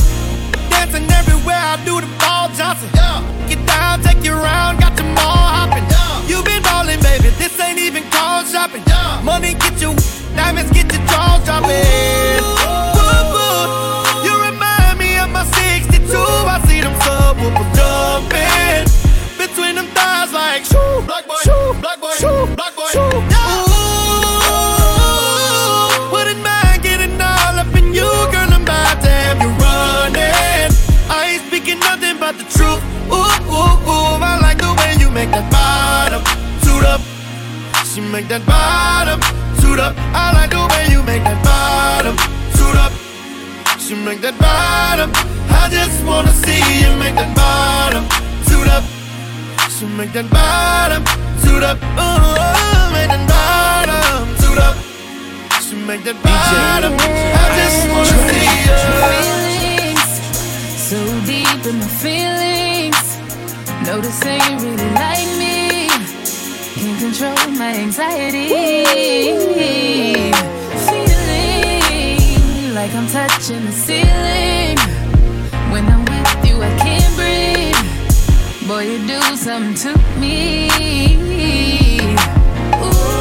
Dancing 0.71 1.05
everywhere, 1.11 1.59
I 1.59 1.75
do 1.83 1.99
the 1.99 2.09
ball 2.23 2.47
Johnson. 2.55 2.89
Yeah. 2.95 3.19
Get 3.51 3.59
down, 3.67 4.01
take 4.01 4.23
you 4.23 4.31
around, 4.31 4.79
got 4.79 4.95
your 4.95 5.11
mall 5.11 5.43
hopping. 5.59 5.83
Yeah. 5.91 6.31
You 6.31 6.43
been 6.47 6.63
ballin', 6.63 7.03
baby. 7.03 7.29
This 7.35 7.59
ain't 7.59 7.79
even 7.79 8.03
call 8.09 8.43
shopping. 8.47 8.83
Yeah. 8.87 9.21
Money 9.23 9.53
get 9.53 9.79
you, 9.81 9.93
dropping. 11.07 12.43
You 14.25 14.33
remind 14.41 14.99
me 14.99 15.17
of 15.17 15.29
my 15.29 15.43
62. 15.45 16.15
I 16.17 16.61
see 16.67 16.81
them 16.81 16.95
jumping 17.05 17.53
between 19.37 19.75
them 19.75 19.87
thighs 19.93 20.33
like 20.33 20.65
shoo, 20.65 21.01
black 21.05 21.25
boy, 21.27 21.35
shoo, 21.43 21.73
black 21.79 21.99
boy, 22.01 22.11
shoo, 22.17 22.47
black 22.55 22.75
boy. 22.75 22.89
Shoo. 22.91 22.99
Ooh, 24.55 26.11
wouldn't 26.11 26.41
mind 26.43 26.81
getting 26.83 27.21
all 27.21 27.59
up 27.59 27.75
in 27.75 27.93
you, 27.93 28.09
girl. 28.33 28.51
I'm 28.51 28.63
about 28.63 29.01
to 29.01 29.09
have 29.09 29.39
you 29.41 29.49
running. 29.63 30.71
I 31.09 31.37
ain't 31.37 31.43
speaking 31.47 31.79
nothing 31.79 32.17
but 32.19 32.37
the 32.37 32.43
truth. 32.57 32.81
Ooh, 33.07 33.15
ooh, 33.53 33.89
ooh. 33.89 34.17
I 34.19 34.39
like 34.41 34.57
the 34.57 34.73
way 34.79 34.95
you 34.99 35.09
make 35.11 35.31
that 35.31 35.47
bottom 35.51 36.21
toot 36.65 36.83
up. 36.83 37.01
She 37.85 38.01
make 38.01 38.27
that 38.27 38.45
bottom 38.45 39.19
toot 39.61 39.79
up. 39.79 39.95
I 40.11 40.33
like 40.33 40.49
the 40.51 40.64
way 40.85 40.93
you 40.93 41.03
make 41.03 41.23
that 41.23 41.43
bottom 41.43 42.15
toot 42.53 42.75
up. 42.75 42.91
She 43.79 43.95
make 43.95 44.21
that 44.21 44.37
bottom. 44.39 45.11
I 45.49 45.69
just 45.69 46.03
wanna 46.05 46.31
see 46.31 46.61
you 46.81 46.95
make 46.97 47.15
that 47.15 47.35
bottom 47.35 48.03
toot 48.47 48.67
up. 48.67 48.83
She 49.69 49.85
make 49.85 50.13
that 50.13 50.29
bottom 50.29 51.03
toot 51.43 51.63
up. 51.63 51.77
Ooh, 51.97 52.93
make 52.93 53.09
that 53.09 53.25
bottom 53.27 54.35
toot 54.41 54.57
up. 54.57 54.75
She 55.61 55.75
make 55.75 56.03
that 56.03 56.17
bottom. 56.23 56.93
I 56.93 57.45
just 57.59 57.87
wanna 57.91 58.17
see 58.27 58.47
you. 58.65 58.77
Feelings, 59.05 60.11
so 60.89 60.97
deep 61.25 61.65
in 61.65 61.75
my 61.79 61.89
feelings. 62.03 63.07
Notice 63.85 64.23
you 64.25 64.57
really 64.63 64.89
like 64.93 65.29
me. 65.37 65.89
Can't 66.75 66.99
control 66.99 67.49
my 67.57 67.71
anxiety. 67.85 68.45
Like 72.85 72.95
I'm 72.95 73.07
touching 73.07 73.65
the 73.65 73.71
ceiling. 73.71 74.77
When 75.71 75.85
I'm 75.87 76.05
with 76.05 76.47
you, 76.47 76.61
I 76.61 76.69
can't 76.77 77.15
breathe. 77.17 78.67
Boy, 78.67 78.83
you 78.91 78.99
do 79.07 79.19
something 79.35 79.73
to 79.83 79.91
me. 80.19 80.69
Ooh, 82.77 83.17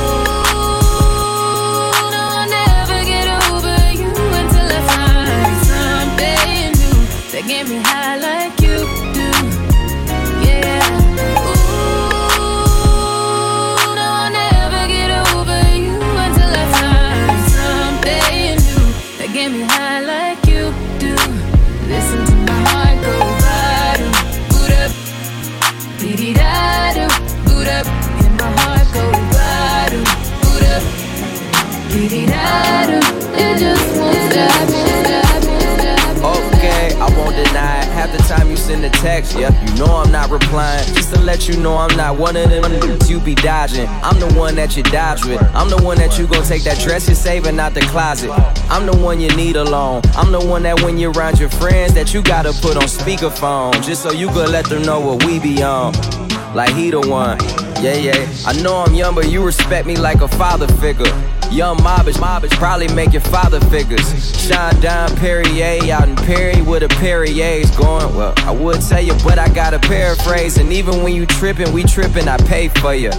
no, 2.14 2.22
I'll 2.40 2.48
never 2.60 2.98
get 3.12 3.26
over 3.48 3.76
you 4.00 4.12
until 4.40 4.68
I 4.78 4.80
find 4.90 5.56
something 5.72 6.66
new 6.82 6.98
that 7.32 7.44
get 7.48 7.64
me 7.66 7.78
high 7.78 8.13
one 42.24 42.36
of 42.36 42.48
them 42.48 42.98
you 43.06 43.20
be 43.20 43.34
dodging. 43.34 43.86
I'm 43.86 44.18
the 44.18 44.32
one 44.32 44.54
that 44.54 44.78
you 44.78 44.82
dodge 44.82 45.26
with. 45.26 45.42
I'm 45.54 45.68
the 45.68 45.76
one 45.82 45.98
that 45.98 46.18
you 46.18 46.26
gon' 46.26 46.42
take 46.42 46.62
that 46.62 46.80
dress 46.80 47.06
you're 47.06 47.14
saving 47.14 47.60
out 47.60 47.74
the 47.74 47.82
closet. 47.82 48.30
I'm 48.70 48.86
the 48.86 48.96
one 48.96 49.20
you 49.20 49.28
need 49.36 49.56
alone. 49.56 50.00
I'm 50.16 50.32
the 50.32 50.40
one 50.40 50.62
that 50.62 50.80
when 50.80 50.96
you're 50.96 51.12
around 51.12 51.38
your 51.38 51.50
friends 51.50 51.92
that 51.92 52.14
you 52.14 52.22
gotta 52.22 52.54
put 52.62 52.78
on 52.78 52.84
speakerphone. 52.84 53.74
Just 53.84 54.02
so 54.02 54.10
you 54.10 54.28
could 54.28 54.48
let 54.48 54.64
them 54.70 54.80
know 54.80 55.00
what 55.00 55.22
we 55.26 55.38
be 55.38 55.62
on. 55.62 55.92
like 56.54 56.72
he 56.74 56.88
the 56.88 57.00
one. 57.00 57.38
Yeah, 57.84 57.96
yeah. 57.96 58.26
I 58.46 58.54
know 58.62 58.76
I'm 58.76 58.94
young, 58.94 59.14
but 59.14 59.30
you 59.30 59.44
respect 59.44 59.86
me 59.86 59.96
like 59.96 60.22
a 60.22 60.28
father 60.28 60.66
figure. 60.80 61.12
Young 61.54 61.76
mobbish, 61.76 62.16
mobbish, 62.16 62.50
probably 62.58 62.88
make 62.94 63.12
your 63.12 63.22
father 63.22 63.60
figures. 63.70 64.02
Shine 64.44 64.80
down 64.80 65.14
Perrier 65.14 65.92
out 65.92 66.08
in 66.08 66.16
Perry 66.16 66.60
with 66.62 66.82
a 66.82 66.88
Perrier's 66.88 67.70
going. 67.76 68.12
Well, 68.16 68.34
I 68.38 68.50
would 68.50 68.80
tell 68.80 69.00
you, 69.00 69.14
but 69.22 69.38
I 69.38 69.48
gotta 69.50 69.78
paraphrase. 69.78 70.58
And 70.58 70.72
even 70.72 71.04
when 71.04 71.14
you 71.14 71.26
trippin', 71.26 71.72
we 71.72 71.84
trippin', 71.84 72.26
I 72.26 72.38
pay 72.38 72.66
for 72.66 72.92
you. 72.92 73.12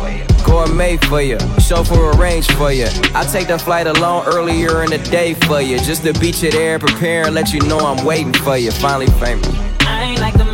Gourmet 0.43 0.97
for 0.97 1.21
you, 1.21 1.39
chauffeur 1.61 2.11
arrange 2.11 2.51
for 2.51 2.73
you. 2.73 2.87
I 3.13 3.23
take 3.23 3.47
the 3.47 3.57
flight 3.57 3.87
alone 3.87 4.25
earlier 4.27 4.83
in 4.83 4.89
the 4.89 4.97
day 4.97 5.33
for 5.33 5.61
you. 5.61 5.79
Just 5.79 6.03
to 6.03 6.11
beat 6.19 6.43
you 6.43 6.51
there, 6.51 6.77
prepare 6.77 7.25
and 7.27 7.33
let 7.33 7.53
you 7.53 7.61
know 7.61 7.79
I'm 7.79 8.03
waiting 8.03 8.33
for 8.33 8.57
you. 8.57 8.71
Finally 8.71 9.07
famous. 9.17 9.47
I 9.87 10.03
ain't 10.03 10.19
like 10.19 10.37
the 10.37 10.44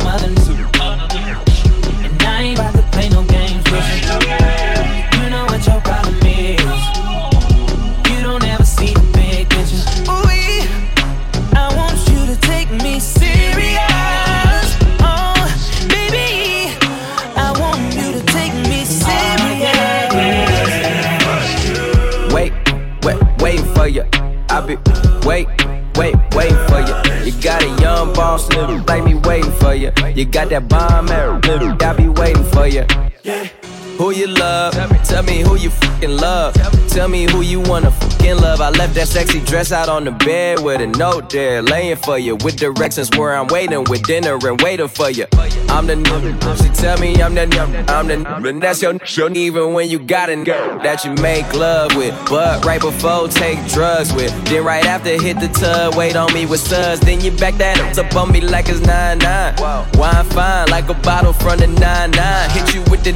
wait, 25.24 25.48
wait, 25.96 26.14
waiting 26.34 26.56
for 26.68 26.80
you. 26.80 27.24
You 27.24 27.42
got 27.42 27.62
a 27.62 27.82
young 27.82 28.12
boss 28.14 28.48
little 28.50 28.78
me 29.04 29.14
waiting 29.14 29.52
for 29.52 29.74
you. 29.74 29.92
You 30.14 30.24
got 30.24 30.48
that 30.50 30.68
bomb 30.68 31.08
arrow, 31.08 31.38
little 31.40 31.76
I 31.82 31.96
be 31.96 32.08
waiting 32.08 32.44
for 32.44 32.66
you. 32.66 32.84
Who 33.98 34.10
you 34.10 34.26
love? 34.26 34.74
Tell 35.04 35.22
me 35.22 35.40
who 35.40 35.56
you 35.56 35.70
fucking 35.70 36.16
love. 36.16 36.54
Tell 36.88 37.08
me 37.08 37.30
who 37.30 37.40
you 37.40 37.60
wanna 37.60 37.90
fucking 37.90 38.36
love. 38.36 38.60
I 38.60 38.70
left 38.70 38.94
that 38.94 39.08
sexy 39.08 39.40
dress 39.40 39.72
out 39.72 39.88
on 39.88 40.04
the 40.04 40.10
bed 40.10 40.60
with 40.60 40.80
a 40.80 40.86
note 40.86 41.30
there, 41.30 41.62
laying 41.62 41.96
for 41.96 42.18
you. 42.18 42.36
With 42.36 42.56
directions 42.56 43.10
where 43.16 43.34
I'm 43.34 43.46
waiting, 43.46 43.84
with 43.84 44.02
dinner 44.02 44.38
and 44.46 44.60
waiting 44.60 44.88
for 44.88 45.10
you. 45.10 45.26
I'm 45.68 45.86
the 45.86 45.94
nigga. 45.94 46.62
She 46.62 46.68
tell 46.70 46.98
me 46.98 47.22
I'm 47.22 47.34
the 47.34 47.46
nigga. 47.46 47.88
I'm 47.88 48.08
the 48.08 48.16
nigga. 48.16 48.48
And 48.48 48.62
that's 48.62 48.82
your 48.82 48.94
nigga. 48.94 49.36
Even 49.36 49.72
when 49.72 49.88
you 49.88 49.98
got 49.98 50.28
a 50.28 50.34
nigga 50.34 50.82
that 50.82 51.04
you 51.04 51.12
make 51.22 51.50
love 51.54 51.96
with. 51.96 52.14
But 52.28 52.64
right 52.64 52.80
before, 52.80 53.28
take 53.28 53.58
drugs 53.68 54.12
with. 54.12 54.32
Then 54.46 54.64
right 54.64 54.84
after, 54.84 55.10
hit 55.10 55.40
the 55.40 55.48
tub, 55.48 55.94
wait 55.94 56.16
on 56.16 56.32
me 56.34 56.44
with 56.46 56.60
suds. 56.60 57.00
Then 57.00 57.20
you 57.20 57.30
back 57.30 57.54
that 57.54 57.98
up 57.98 58.14
on 58.14 58.32
me 58.32 58.40
like 58.40 58.68
it's 58.68 58.80
9-9. 58.80 59.96
Wine 59.96 60.24
fine 60.26 60.68
like 60.68 60.88
a 60.88 60.94
bottle 60.94 61.32
from 61.32 61.58
the 61.58 61.66
9-9. 61.66 62.50
Hit 62.50 62.74
you 62.74 62.82
with 62.90 63.02
the 63.04 63.12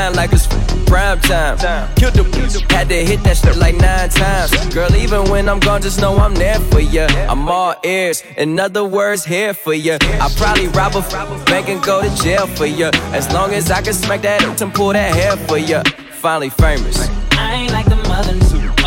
99 0.00 0.14
like 0.14 0.32
it's 0.32 0.46
prime 0.88 1.20
time. 1.20 1.56
Killed 1.96 2.14
the 2.14 2.24
had 2.70 2.88
to 2.88 2.94
hit 2.94 3.22
that 3.24 3.36
shit 3.36 3.56
like 3.56 3.76
nine 3.76 4.08
times. 4.08 4.50
Girl, 4.74 4.94
even 4.94 5.30
when 5.30 5.48
I'm 5.48 5.60
gone, 5.60 5.82
just 5.82 6.00
know 6.00 6.16
I'm 6.16 6.34
there 6.34 6.58
for 6.70 6.80
ya. 6.80 7.06
I'm 7.28 7.48
all 7.48 7.74
ears, 7.84 8.22
in 8.36 8.58
other 8.58 8.84
words, 8.84 9.24
here 9.24 9.52
for 9.52 9.74
ya. 9.74 9.98
I 10.02 10.32
probably 10.36 10.68
rob 10.68 10.94
a 10.96 11.02
bank 11.44 11.68
and 11.68 11.82
go 11.82 12.02
to 12.02 12.22
jail 12.22 12.46
for 12.46 12.66
ya. 12.66 12.90
As 13.12 13.30
long 13.32 13.52
as 13.52 13.70
I 13.70 13.82
can 13.82 13.92
smack 13.92 14.22
that 14.22 14.42
and 14.42 14.74
pull 14.74 14.92
that 14.92 15.14
hair 15.14 15.36
for 15.46 15.58
ya. 15.58 15.82
Finally 16.12 16.50
famous. 16.50 17.08
I 17.32 17.54
ain't 17.54 17.72
like 17.72 17.86
the 17.86 17.96
mothers. 17.96 18.79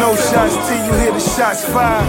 No 0.00 0.14
shots 0.16 0.54
till 0.68 0.86
you 0.86 0.92
hear 1.00 1.12
the 1.12 1.20
shots 1.20 1.64
fired. 1.64 2.06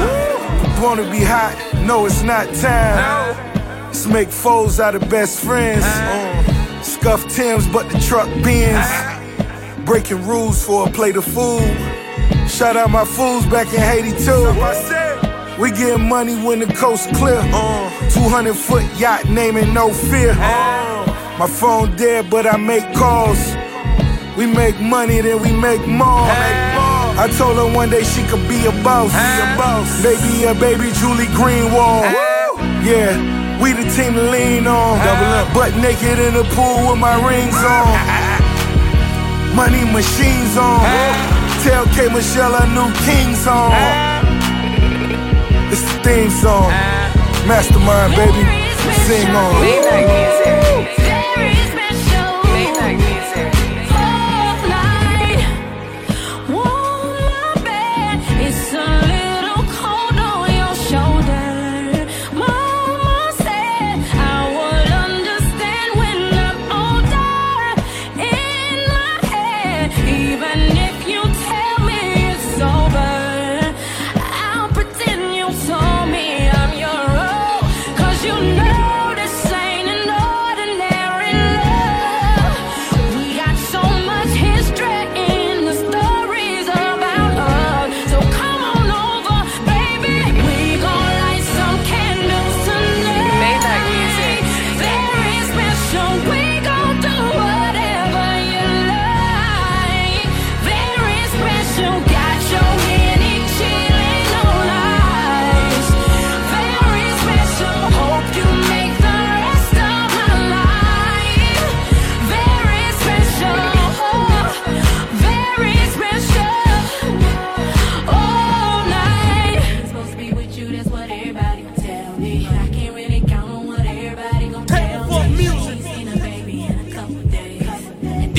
Wanna 0.82 1.10
be 1.10 1.24
hot? 1.24 1.56
No, 1.86 2.06
it's 2.06 2.22
not 2.22 2.54
time. 2.54 3.36
Let's 3.86 4.06
make 4.06 4.30
foes 4.30 4.80
out 4.80 4.94
of 4.96 5.10
best 5.10 5.40
friends. 5.40 5.86
Scuff 6.86 7.28
Tims, 7.34 7.68
but 7.68 7.90
the 7.90 8.00
truck 8.00 8.28
bends. 8.44 8.88
Breaking 9.86 10.28
rules 10.28 10.64
for 10.64 10.88
a 10.88 10.92
plate 10.92 11.16
of 11.16 11.26
food. 11.26 11.64
Shout 12.48 12.78
out 12.78 12.92
my 12.92 13.06
fools 13.06 13.46
back 13.48 13.68
in 13.74 13.80
Haiti 13.80 14.12
too. 14.24 14.54
We 15.60 15.72
getting 15.72 16.08
money 16.08 16.36
when 16.36 16.60
the 16.60 16.68
coast 16.74 17.10
clear. 17.16 17.42
200 18.12 18.54
foot 18.54 18.84
yacht 19.00 19.28
naming 19.30 19.74
no 19.74 19.92
fear. 19.92 20.36
My 20.36 21.48
phone 21.48 21.96
dead, 21.96 22.30
but 22.30 22.46
I 22.46 22.58
make 22.58 22.94
calls. 22.94 23.55
We 24.38 24.46
make 24.46 24.80
money, 24.82 25.22
then 25.22 25.42
we 25.42 25.52
make 25.52 25.88
more. 25.88 26.28
I 27.18 27.32
told 27.38 27.56
her 27.56 27.74
one 27.74 27.90
day 27.90 28.04
she 28.04 28.22
could 28.28 28.46
be 28.50 28.66
a 28.68 28.72
boss. 28.84 29.12
Baby, 30.04 30.44
yeah, 30.44 30.54
baby, 30.54 30.92
Julie 31.00 31.32
Greenwald. 31.32 32.12
Yeah, 32.84 33.16
we 33.64 33.72
the 33.72 33.88
team 33.96 34.14
to 34.14 34.24
lean 34.30 34.68
on. 34.68 35.00
Double 35.00 35.32
up. 35.40 35.54
Butt 35.54 35.74
naked 35.80 36.20
in 36.20 36.34
the 36.36 36.44
pool 36.52 36.92
with 36.92 37.00
my 37.00 37.16
rings 37.24 37.56
on. 37.56 37.96
Money 39.56 39.86
machines 39.88 40.58
on. 40.60 40.84
Tell 41.64 41.86
K 41.96 42.12
Michelle 42.12 42.56
a 42.60 42.68
new 42.76 42.92
King's 43.08 43.48
on. 43.48 43.72
It's 45.72 45.82
the 45.82 45.96
theme 46.04 46.30
song. 46.30 46.70
Mastermind, 47.48 48.14
baby. 48.20 48.44
Sing 49.08 49.32
on. 49.32 51.05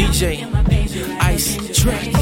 DJ. 0.07 0.47
Ice 1.21 1.57
track. 1.73 2.16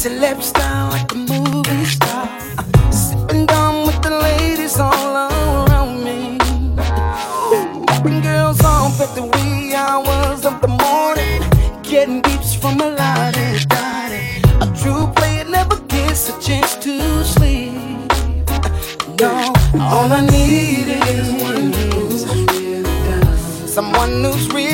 Celeb 0.00 0.42
style 0.42 0.88
like 0.88 1.12
a 1.12 1.16
movie 1.16 1.84
star. 1.84 2.26
Sipping 2.90 3.44
down 3.44 3.86
with 3.86 4.00
the 4.00 4.08
ladies 4.08 4.80
all 4.80 5.14
around 5.26 6.02
me. 6.02 6.38
Popping 7.86 8.22
girls 8.22 8.62
off 8.64 8.98
at 8.98 9.14
the 9.14 9.24
wee 9.24 9.74
hours 9.74 10.46
of 10.46 10.58
the 10.62 10.68
morning. 10.68 11.42
Getting 11.82 12.22
beeps 12.22 12.56
from 12.56 12.80
a 12.80 12.92
lot 12.96 13.36
of 13.36 13.68
daddy. 13.68 14.40
A 14.62 14.66
true 14.74 15.06
player 15.16 15.44
never 15.44 15.76
gets 15.80 16.30
a 16.30 16.40
chance 16.40 16.76
to 16.76 17.22
sleep. 17.22 17.74
No, 19.20 19.52
all 19.78 20.10
I 20.10 20.22
need 20.22 20.88
is 21.12 21.30
one 21.42 21.74
who's 21.74 22.24
down. 22.24 23.68
Someone 23.68 24.24
who's 24.24 24.48
really 24.48 24.69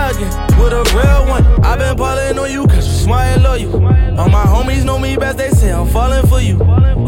Now 0.00 0.08
with 0.62 0.72
a 0.72 0.82
real 0.96 1.28
one. 1.28 1.44
i 1.62 1.76
been 1.76 1.94
ballin' 1.94 2.38
on 2.38 2.50
you, 2.50 2.66
cause 2.66 2.86
you 2.86 3.04
smart 3.04 3.26
and 3.26 3.42
loyal. 3.42 3.74
All 4.18 4.30
my 4.30 4.44
homies 4.44 4.82
know 4.82 4.98
me 4.98 5.14
best, 5.16 5.36
they 5.36 5.50
say 5.50 5.70
I'm 5.70 5.86
falling 5.88 6.26
for 6.26 6.40
you. 6.40 6.58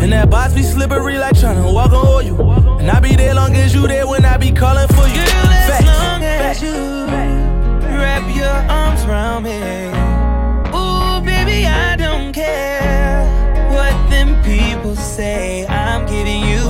And 0.00 0.12
that 0.12 0.28
box 0.28 0.52
be 0.52 0.62
slippery 0.62 1.16
like 1.16 1.34
tryna 1.34 1.72
walk 1.72 1.92
on 1.92 2.06
oil. 2.06 2.78
And 2.80 2.90
I 2.90 3.00
be 3.00 3.16
there 3.16 3.34
long 3.34 3.56
as 3.56 3.74
you 3.74 3.88
there 3.88 4.06
when 4.06 4.26
I 4.26 4.36
be 4.36 4.52
calling 4.52 4.88
for 4.88 5.06
you. 5.08 5.24
Girl, 5.24 5.52
as 5.60 5.70
Facts. 5.70 5.86
long 5.86 6.22
as 6.22 6.62
you 6.62 6.76
wrap 7.96 8.36
your 8.36 8.56
arms 8.70 9.02
around 9.04 9.44
me. 9.44 9.56
Ooh, 10.76 11.24
baby, 11.24 11.64
I 11.66 11.96
don't 11.96 12.34
care 12.34 13.24
what 13.72 13.94
them 14.10 14.30
people 14.44 14.96
say. 14.96 15.66
I'm 15.66 16.04
giving 16.06 16.42
you 16.44 16.61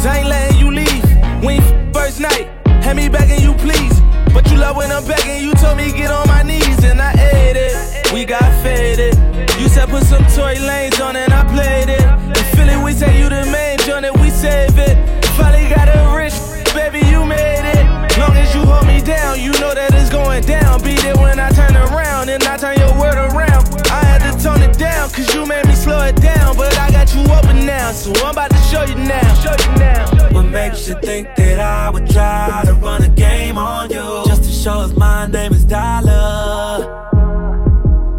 so 0.00 0.08
I 0.08 0.18
ain't 0.18 0.28
letting 0.28 0.58
you 0.58 0.70
leave. 0.70 1.04
We 1.44 1.60
first 1.92 2.20
night, 2.20 2.48
had 2.82 2.96
me 2.96 3.08
begging 3.08 3.42
you 3.42 3.52
please. 3.54 4.00
But 4.32 4.50
you 4.50 4.56
love 4.56 4.76
when 4.76 4.90
I'm 4.90 5.04
begging, 5.04 5.44
you 5.44 5.52
told 5.54 5.76
me 5.76 5.92
get 5.92 6.10
on 6.10 6.26
my 6.26 6.42
knees, 6.42 6.82
and 6.84 7.00
I 7.00 7.12
ate 7.12 7.56
it. 7.56 8.12
We 8.14 8.24
got 8.24 8.48
faded. 8.62 9.14
You 9.60 9.68
said 9.68 9.88
put 9.90 10.04
some 10.04 10.24
toy 10.34 10.56
Lanes 10.56 11.00
on, 11.00 11.16
and 11.16 11.32
I 11.32 11.44
played 11.52 11.90
it. 11.90 12.00
In 12.00 12.44
Philly, 12.56 12.82
we 12.82 12.92
say 12.92 13.20
you 13.20 13.28
the 13.28 13.44
main 13.52 13.78
joint, 13.78 14.06
and 14.06 14.16
we 14.20 14.30
save 14.30 14.78
it. 14.78 14.96
Finally 15.36 15.68
got 15.68 15.88
a 15.88 16.16
rich, 16.16 16.36
baby, 16.72 17.04
you 17.06 17.26
made 17.26 17.68
it. 17.68 17.84
Long 18.18 18.36
as 18.36 18.54
you 18.54 18.62
hold 18.62 18.86
me 18.86 19.02
down, 19.02 19.38
you 19.38 19.52
know 19.60 19.74
that 19.74 19.92
it's 19.92 20.08
going 20.08 20.44
down. 20.44 20.82
Be 20.82 20.94
there 20.96 21.16
when 21.16 21.38
I 21.38 21.50
turn 21.50 21.76
around, 21.76 22.30
and 22.30 22.42
I 22.44 22.56
turn 22.56 22.78
your 22.78 22.94
word 22.98 23.18
around. 23.18 23.68
I 23.90 24.00
had 24.04 24.20
to 24.24 24.32
tone 24.42 24.62
it 24.62 24.78
down, 24.78 25.10
cause 25.10 25.34
you 25.34 25.44
made 25.44 25.66
me 25.66 25.69
slow 25.90 26.02
it 26.06 26.16
down. 26.16 26.56
But 26.56 26.78
I 26.78 26.90
got 26.90 27.12
you 27.14 27.22
open 27.36 27.66
now, 27.66 27.92
so 27.92 28.12
I'm 28.24 28.32
about 28.32 28.50
to 28.50 28.62
show 28.70 28.84
you 28.84 28.94
now. 28.94 29.34
Show 29.42 29.56
you 29.64 29.72
now. 29.78 30.34
What 30.34 30.46
makes 30.46 30.88
you 30.88 30.94
think 31.00 31.28
that 31.36 31.58
I 31.58 31.90
would 31.90 32.08
try 32.10 32.62
to 32.66 32.74
run 32.74 33.02
a 33.02 33.08
game 33.08 33.58
on 33.58 33.90
you? 33.90 34.06
Just 34.26 34.44
to 34.44 34.50
show 34.50 34.78
us 34.84 34.92
my 34.96 35.26
name 35.26 35.52
is 35.52 35.64
Dollar. 35.64 36.98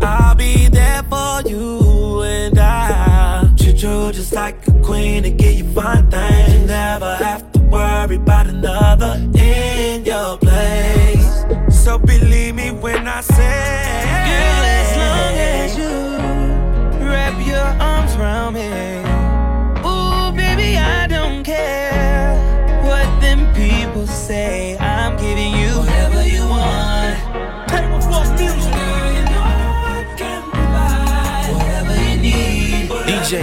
I'll 0.04 0.36
be 0.36 0.68
there 0.68 1.04
for 1.04 1.42
you 1.48 2.24
and 2.24 2.58
I 2.60 3.54
treat 3.58 3.82
you 3.84 4.12
just 4.12 4.34
like 4.34 4.68
a 4.68 4.74
queen 4.82 5.26
and 5.26 5.38
give 5.38 5.54
you 5.54 5.68
fine 5.72 6.10
things. 6.10 6.54
You 6.54 6.66
never 6.66 7.16
have 7.16 7.52
to 7.54 7.60
worry 7.60 8.16
about 8.16 8.48
another 8.48 9.14
in 9.38 10.04
your 10.04 10.38
place. 10.38 11.46
So 11.84 11.98
believe 11.98 12.56
me 12.56 12.72
when 12.72 13.08
I 13.08 13.22
say, 13.22 13.91
around 18.22 18.54
me. 18.54 18.68
Ooh, 19.84 20.32
baby, 20.32 20.78
I 20.78 21.08
don't 21.08 21.44
care 21.44 22.36
what 22.84 23.08
them 23.20 23.52
people 23.54 24.06
say. 24.06 24.78
I'm 24.78 25.18
giving 25.18 25.54
you 25.54 25.80
whatever 25.80 26.26
you 26.28 26.48
want. 26.48 26.82
music. 33.22 33.42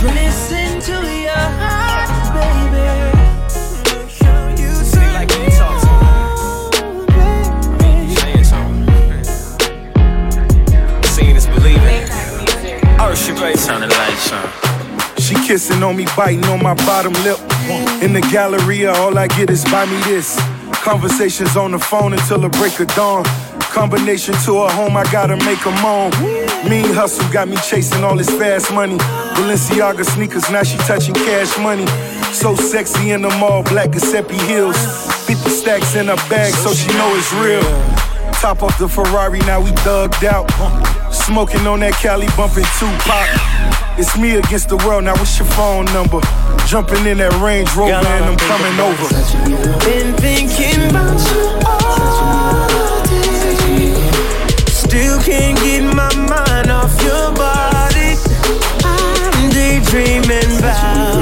Girl, 0.00 0.12
you 0.12 0.67
on 15.50 15.96
me, 15.96 16.04
biting 16.14 16.44
on 16.44 16.62
my 16.62 16.74
bottom 16.74 17.12
lip. 17.24 17.38
In 18.02 18.12
the 18.12 18.20
Galleria, 18.30 18.92
all 18.92 19.16
I 19.16 19.28
get 19.28 19.48
is 19.48 19.64
buy 19.64 19.86
me 19.86 19.96
this. 20.02 20.38
Conversations 20.84 21.56
on 21.56 21.70
the 21.70 21.78
phone 21.78 22.12
until 22.12 22.38
the 22.38 22.50
break 22.50 22.78
of 22.80 22.88
dawn. 22.88 23.24
Combination 23.72 24.34
to 24.44 24.58
a 24.58 24.70
home, 24.70 24.94
I 24.94 25.04
gotta 25.10 25.36
make 25.46 25.64
a 25.64 25.70
moan. 25.80 26.10
Mean 26.68 26.92
hustle 26.92 27.26
got 27.32 27.48
me 27.48 27.56
chasing 27.66 28.04
all 28.04 28.14
this 28.14 28.28
fast 28.28 28.74
money. 28.74 28.98
Balenciaga 28.98 30.04
sneakers, 30.04 30.50
now 30.50 30.62
she 30.64 30.76
touching 30.78 31.14
cash 31.14 31.56
money. 31.58 31.86
So 32.34 32.54
sexy 32.54 33.12
in 33.12 33.22
the 33.22 33.30
mall, 33.40 33.62
black 33.62 33.92
Giuseppe 33.92 34.36
heels. 34.44 34.76
50 35.26 35.48
stacks 35.48 35.94
in 35.94 36.08
her 36.08 36.16
bag, 36.28 36.52
so 36.52 36.74
she 36.74 36.88
know 36.88 37.10
it's 37.16 37.32
real. 37.32 37.64
Top 38.34 38.62
off 38.62 38.78
the 38.78 38.86
Ferrari, 38.86 39.38
now 39.40 39.62
we 39.62 39.70
thugged 39.80 40.24
out. 40.24 40.46
Smoking 41.10 41.66
on 41.66 41.80
that 41.80 41.94
Cali, 41.94 42.26
bumping 42.36 42.68
Tupac. 42.78 43.67
It's 44.00 44.16
me 44.16 44.36
against 44.36 44.68
the 44.68 44.76
world, 44.86 45.02
now 45.02 45.14
what's 45.14 45.36
your 45.40 45.48
phone 45.48 45.84
number? 45.86 46.20
Jumping 46.66 47.04
in 47.04 47.18
that 47.18 47.34
Range 47.42 47.68
Rover 47.74 47.94
and 47.94 48.24
I'm 48.30 48.38
coming 48.46 48.78
over. 48.78 49.10
Been 49.82 50.14
thinking 50.22 50.86
about 50.86 51.18
you 51.18 51.58
all 51.66 53.02
day. 53.10 53.98
Still 54.70 55.18
can't 55.18 55.58
get 55.58 55.82
my 55.82 56.14
mind 56.14 56.70
off 56.70 56.94
your 57.02 57.34
body. 57.34 58.14
I'm 58.86 59.50
daydreaming 59.50 60.62
about 60.62 61.18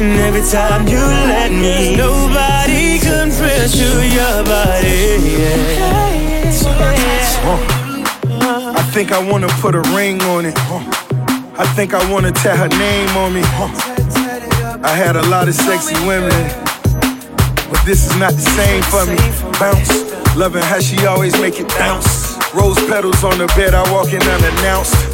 and 0.00 0.18
every 0.20 0.40
time 0.50 0.88
you 0.88 0.96
let 0.96 1.52
me, 1.52 1.94
nobody 1.94 2.98
compares 2.98 3.72
to 3.72 4.08
your 4.08 4.44
body. 4.44 5.20
yeah. 5.38 6.00
I 8.76 8.82
think 8.92 9.12
I 9.12 9.30
wanna 9.30 9.48
put 9.60 9.74
a 9.74 9.82
ring 9.94 10.20
on 10.22 10.46
it. 10.46 10.54
I 11.58 11.66
think 11.76 11.92
I 11.94 12.10
wanna 12.10 12.32
tell 12.32 12.56
her 12.56 12.68
name 12.68 13.16
on 13.16 13.34
me. 13.34 13.42
I 14.82 14.94
had 14.96 15.16
a 15.16 15.22
lot 15.28 15.48
of 15.48 15.54
sexy 15.54 15.94
women, 16.06 16.32
but 17.70 17.84
this 17.84 18.06
is 18.06 18.16
not 18.18 18.32
the 18.32 18.46
same 18.56 18.82
for 18.84 19.04
me. 19.04 19.18
Bounce, 19.60 20.34
loving 20.34 20.62
how 20.62 20.80
she 20.80 21.06
always 21.06 21.38
make 21.40 21.60
it 21.60 21.68
bounce. 21.78 22.36
Rose 22.54 22.78
petals 22.88 23.22
on 23.22 23.38
the 23.38 23.46
bed, 23.48 23.74
I 23.74 23.82
walk 23.92 24.12
in 24.12 24.22
unannounced. 24.22 25.09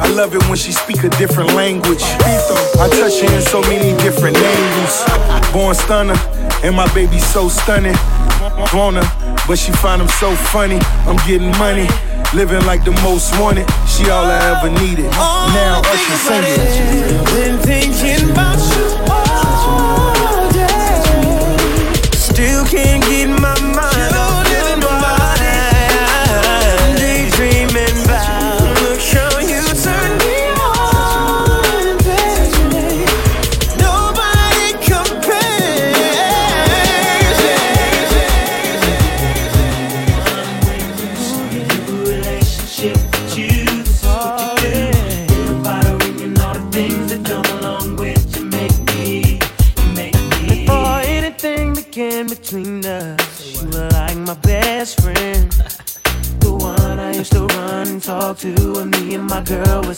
I 0.00 0.08
love 0.08 0.34
it 0.34 0.42
when 0.48 0.56
she 0.56 0.72
speak 0.72 1.04
a 1.04 1.10
different 1.10 1.52
language. 1.54 2.02
I 2.02 2.88
touch 2.88 3.20
her 3.20 3.36
in 3.36 3.42
so 3.42 3.60
many 3.62 3.96
different 4.02 4.36
angles. 4.36 5.52
Born 5.52 5.74
stunner, 5.74 6.16
and 6.64 6.74
my 6.74 6.92
baby 6.94 7.18
so 7.18 7.48
stunning. 7.48 7.94
Her, 7.94 9.02
but 9.46 9.58
she 9.58 9.72
find 9.72 10.00
him 10.00 10.08
so 10.08 10.34
funny. 10.34 10.78
I'm 11.06 11.16
getting 11.28 11.52
money, 11.58 11.86
living 12.34 12.64
like 12.64 12.84
the 12.84 12.92
most 13.02 13.38
wanted. 13.38 13.68
She 13.86 14.08
all 14.08 14.24
I 14.24 14.56
ever 14.56 14.70
needed. 14.80 15.10
Now 15.52 15.82
Usher 15.84 16.16
sing 16.16 16.44
it. 16.44 17.24
Been 17.36 17.58
thinking 17.58 18.30
about 18.30 18.58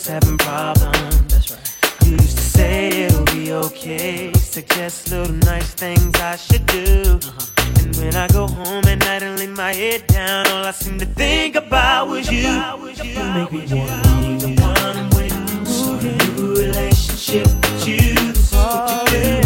was 0.03 0.07
having 0.07 0.37
problems. 0.37 1.33
That's 1.33 1.51
right. 1.51 2.05
You 2.05 2.11
used 2.13 2.37
to 2.37 2.43
say 2.43 2.87
it'll 3.05 3.25
be 3.25 3.53
okay. 3.53 4.33
Suggest 4.33 5.11
little 5.11 5.33
nice 5.33 5.73
things 5.73 6.15
I 6.15 6.35
should 6.35 6.65
do. 6.65 7.19
Uh-huh. 7.23 7.79
And 7.79 7.95
when 7.97 8.15
I 8.15 8.27
go 8.27 8.47
home 8.47 8.83
at 8.85 8.99
night 8.99 9.23
and 9.23 9.39
lay 9.39 9.47
my 9.47 9.73
head 9.73 10.07
down, 10.07 10.47
all 10.47 10.65
I 10.65 10.71
seem 10.71 10.99
to 10.99 11.05
think 11.05 11.55
about 11.55 12.07
was 12.09 12.29
you. 12.29 12.49
You 13.03 13.23
make 13.33 13.51
me 13.51 13.65
wanna 13.75 14.01
leave 14.21 14.41
the 14.41 14.55
one 14.61 15.09
with 15.15 15.67
Start 15.67 16.03
a 16.03 16.31
new 16.35 16.55
relationship 16.55 17.47
with 17.47 17.87
you. 17.87 18.13
This 18.13 18.51
is 18.51 18.53
what 18.53 19.11
you 19.11 19.41
do. 19.41 19.42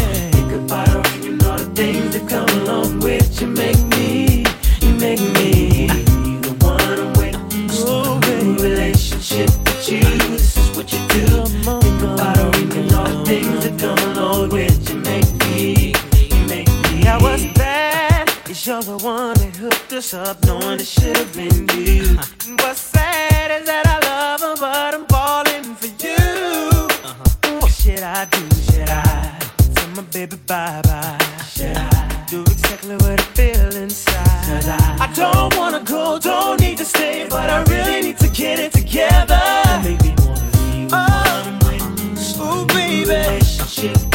That 19.98 20.14
up, 20.14 20.46
knowing 20.46 20.80
it 20.80 20.86
should 20.86 21.18
have 21.18 21.34
been 21.34 21.68
you. 21.76 22.18
What's 22.58 22.82
sad 22.82 23.50
is 23.50 23.66
that 23.66 23.84
I 23.88 23.98
love 24.06 24.42
her, 24.42 24.56
but 24.60 24.94
I'm 24.94 25.06
falling 25.08 25.74
for 25.74 25.88
you. 26.06 27.58
What 27.60 27.72
should 27.72 28.04
I 28.04 28.26
do? 28.26 28.44
Should 28.68 28.90
I 28.90 29.40
tell 29.74 29.90
my 29.96 30.04
baby 30.04 30.36
bye 30.46 30.82
bye? 30.84 31.18
Should 31.50 31.76
I 31.76 32.26
do 32.30 32.42
exactly 32.42 32.96
what 32.98 33.20
I 33.20 33.24
feel 33.34 33.76
inside? 33.76 34.46
Cause 34.46 34.68
I, 34.68 34.98
I 35.00 35.14
don't 35.16 35.58
wanna 35.58 35.84
go, 35.84 36.20
don't 36.20 36.60
need 36.60 36.78
to 36.78 36.86
stay, 36.86 37.26
but 37.28 37.50
I 37.50 37.64
really 37.64 38.02
need 38.02 38.20
to 38.20 38.30
get 38.30 38.60
it 38.60 38.74
together. 38.74 39.42
Oh, 40.92 42.62
ooh, 42.62 42.66
baby. 42.68 43.44
Say 43.44 44.07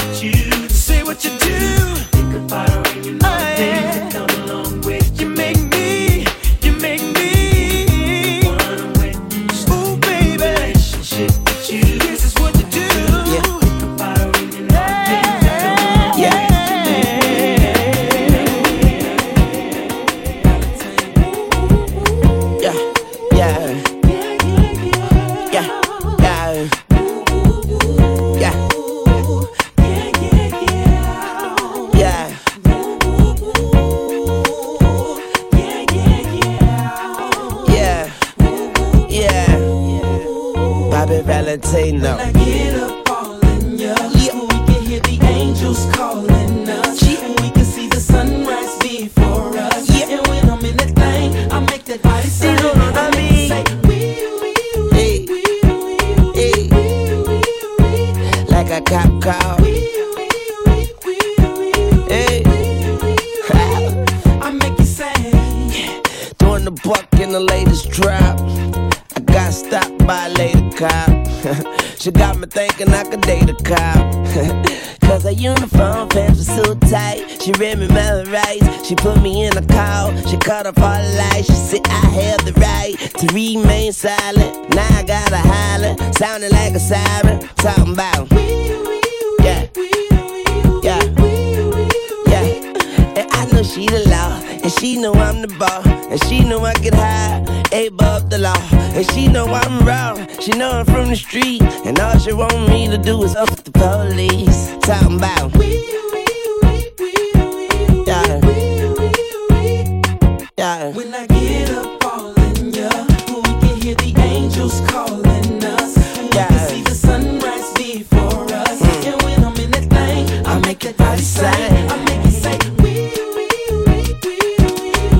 Yeah. 110.63 110.93
When 110.93 111.13
I 111.13 111.27
get 111.27 111.71
up 111.71 112.05
all 112.05 112.33
in 112.41 112.73
ya, 112.73 112.89
we 113.27 113.43
can 113.43 113.81
hear 113.83 113.97
the 113.97 114.15
angels 114.19 114.81
calling 114.83 115.65
us. 115.65 115.97
We 116.23 116.29
can 116.29 116.69
see 116.69 116.83
the 116.83 116.95
sunrise 116.95 117.73
before 117.73 118.45
us. 118.45 118.79
Hmm. 118.79 119.09
And 119.09 119.23
when 119.23 119.43
I'm 119.43 119.57
in 119.57 119.73
that 119.73 119.91
thing, 119.91 120.47
I 120.47 120.61
make 120.61 120.79
that 120.87 120.97
body 120.97 121.21
sing. 121.21 121.47
I 121.47 121.97
make 122.07 122.25
it 122.25 122.37
say, 122.45 122.59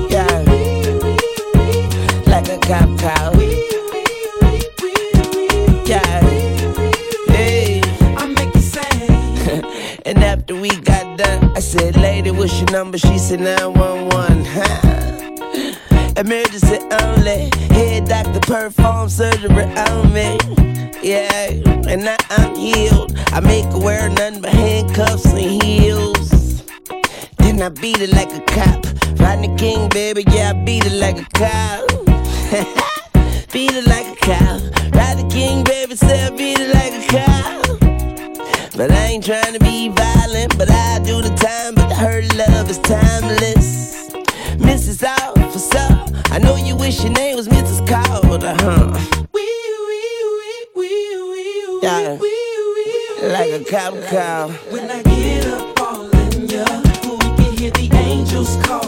Yeah. 0.07 0.31
We, 0.47 0.55
we, 1.09 1.17
we, 1.19 1.27
we, 1.59 2.31
like 2.31 2.47
a 2.47 2.57
cop 2.59 2.89
car. 3.03 3.35
Yeah. 5.83 6.21
Hey. 7.35 7.81
I 8.15 8.27
make 8.27 8.55
it 8.55 8.61
sing. 8.61 9.99
and 10.05 10.23
after 10.23 10.55
we 10.55 10.69
got 10.69 11.17
done, 11.17 11.51
I 11.53 11.59
said, 11.59 11.97
Lady, 11.97 12.31
what's 12.31 12.57
your 12.61 12.71
number? 12.71 12.97
She 12.97 13.17
said, 13.17 13.41
911. 13.41 13.72
Perform 18.53 19.09
surgery 19.09 19.63
on 19.63 20.13
me. 20.13 20.37
Yeah, 21.01 21.49
and 21.89 22.03
now 22.03 22.17
I'm 22.29 22.55
healed. 22.55 23.17
I 23.31 23.39
make 23.39 23.65
her 23.65 23.79
wear 23.79 24.09
nothing 24.09 24.41
but 24.41 24.51
handcuffs 24.51 25.25
and 25.25 25.63
heels. 25.63 26.63
Then 27.37 27.63
I 27.63 27.69
beat 27.69 27.99
it 27.99 28.11
like 28.13 28.31
a 28.31 28.41
cop. 28.41 28.85
Rodney 29.19 29.55
King, 29.57 29.89
baby, 29.89 30.23
yeah, 30.29 30.51
I 30.51 30.63
beat 30.63 30.85
it 30.85 30.91
like 30.91 31.17
a 31.17 31.25
cop. 31.33 31.89
beat 33.51 33.71
it 33.73 33.87
like 33.87 34.05
a 34.05 34.15
cop. 34.17 34.61
Rodney 34.93 35.27
King, 35.31 35.63
baby, 35.63 35.95
say 35.95 36.23
I 36.23 36.29
beat 36.29 36.59
it 36.59 36.75
like 36.75 36.93
a 36.93 37.05
cop. 37.09 37.79
But 38.77 38.91
I 38.91 39.05
ain't 39.13 39.25
trying 39.25 39.53
to 39.53 39.59
be 39.59 39.89
violent, 39.89 40.55
but 40.59 40.69
I 40.69 40.99
do 40.99 41.23
the 41.23 41.33
time. 41.37 41.73
But 41.73 41.91
her 41.91 42.21
love 42.37 42.69
is 42.69 42.77
timeless. 42.77 44.02
Mrs. 44.59 45.03
Officer, 45.03 46.23
I 46.33 46.39
know 46.39 46.55
you 46.55 46.75
wish 46.75 47.03
your 47.03 47.11
name 47.13 47.35
was 47.35 47.47
Mrs. 47.47 47.87
Carter, 47.87 48.55
huh? 48.59 48.99
Yeah, 51.81 52.17
like 53.33 53.51
a 53.51 53.63
cop 53.69 53.93
car. 54.09 54.49
When 54.71 54.89
I 54.89 55.01
get 55.03 55.47
up 55.47 55.79
all 55.81 56.09
in 56.09 56.47
ya, 56.47 56.65
we 57.03 57.17
can 57.19 57.57
hear 57.57 57.71
the 57.71 57.89
angels 57.93 58.55
calling 58.63 58.82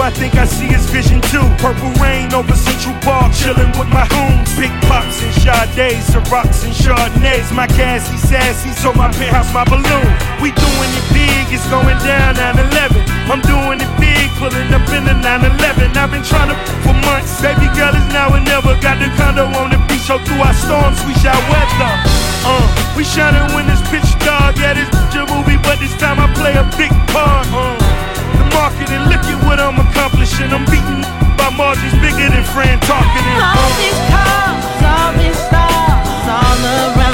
I 0.00 0.10
think 0.10 0.34
I 0.36 0.46
see 0.46 0.66
his 0.66 0.86
vision 0.90 1.20
too. 1.32 1.42
Purple 1.58 1.90
rain 1.98 2.32
over 2.32 2.54
Central 2.54 2.94
Park, 3.02 3.34
chilling 3.34 3.72
with 3.74 3.90
my 3.90 4.06
homes. 4.06 4.50
Big 4.54 4.70
pops 4.86 5.22
and 5.22 5.34
Sade, 5.42 5.98
Cirocs 6.06 6.64
and 6.64 6.74
Chardonnays. 6.74 7.50
My 7.54 7.66
gassy, 7.66 8.16
sassy, 8.16 8.70
so 8.78 8.92
my 8.92 9.10
penthouse, 9.10 9.52
my 9.52 9.64
balloon. 9.64 10.08
We 10.38 10.54
doing 10.54 10.92
it 10.94 11.06
big, 11.10 11.50
it's 11.50 11.66
going 11.66 11.98
down 12.06 12.36
9-11. 12.36 13.06
I'm 13.26 13.42
doing 13.42 13.80
it 13.82 13.92
big, 13.98 14.30
pulling 14.38 14.70
up 14.70 14.86
in 14.94 15.02
the 15.02 15.16
9-11. 15.18 15.96
I've 15.96 16.10
been 16.10 16.22
trying 16.22 16.54
to 16.54 16.56
for 16.86 16.94
months. 17.02 17.40
Baby 17.42 17.66
girl 17.74 17.94
is 17.94 18.06
now 18.14 18.30
or 18.30 18.40
never. 18.40 18.78
Got 18.78 19.02
the 19.02 19.10
condo 19.18 19.50
on 19.58 19.70
the 19.70 19.80
beach, 19.88 20.06
so 20.06 20.18
through 20.22 20.42
our 20.42 20.54
storms, 20.54 20.98
we 21.04 21.14
shall 21.18 21.38
weather. 21.50 21.94
Uh, 22.46 22.64
we 22.96 23.02
shining 23.04 23.50
when 23.54 23.66
it's 23.68 23.82
pitch 23.90 24.08
dark. 24.22 24.56
Yeah, 24.56 24.74
this 24.74 24.88
a 25.16 25.26
movie, 25.26 25.58
but 25.62 25.80
this 25.80 25.94
time 25.98 26.20
I 26.20 26.28
play 26.34 26.54
a 26.54 26.64
big 26.76 26.92
part. 27.10 27.46
Uh, 27.50 27.77
market 28.54 28.90
and 28.90 29.04
look 29.10 29.24
at 29.24 29.38
what 29.46 29.58
I'm 29.60 29.78
accomplishing. 29.78 30.52
I'm 30.52 30.64
beating 30.66 31.02
by 31.36 31.50
margins 31.56 31.94
bigger 32.00 32.28
than 32.28 32.44
Fran 32.54 32.78
talking. 32.84 33.24
All 33.40 33.70
these 33.80 34.00
cars, 34.12 34.64
all 34.84 35.12
these 35.16 35.38
stars, 35.38 36.24
all 36.28 36.60
around 36.64 37.07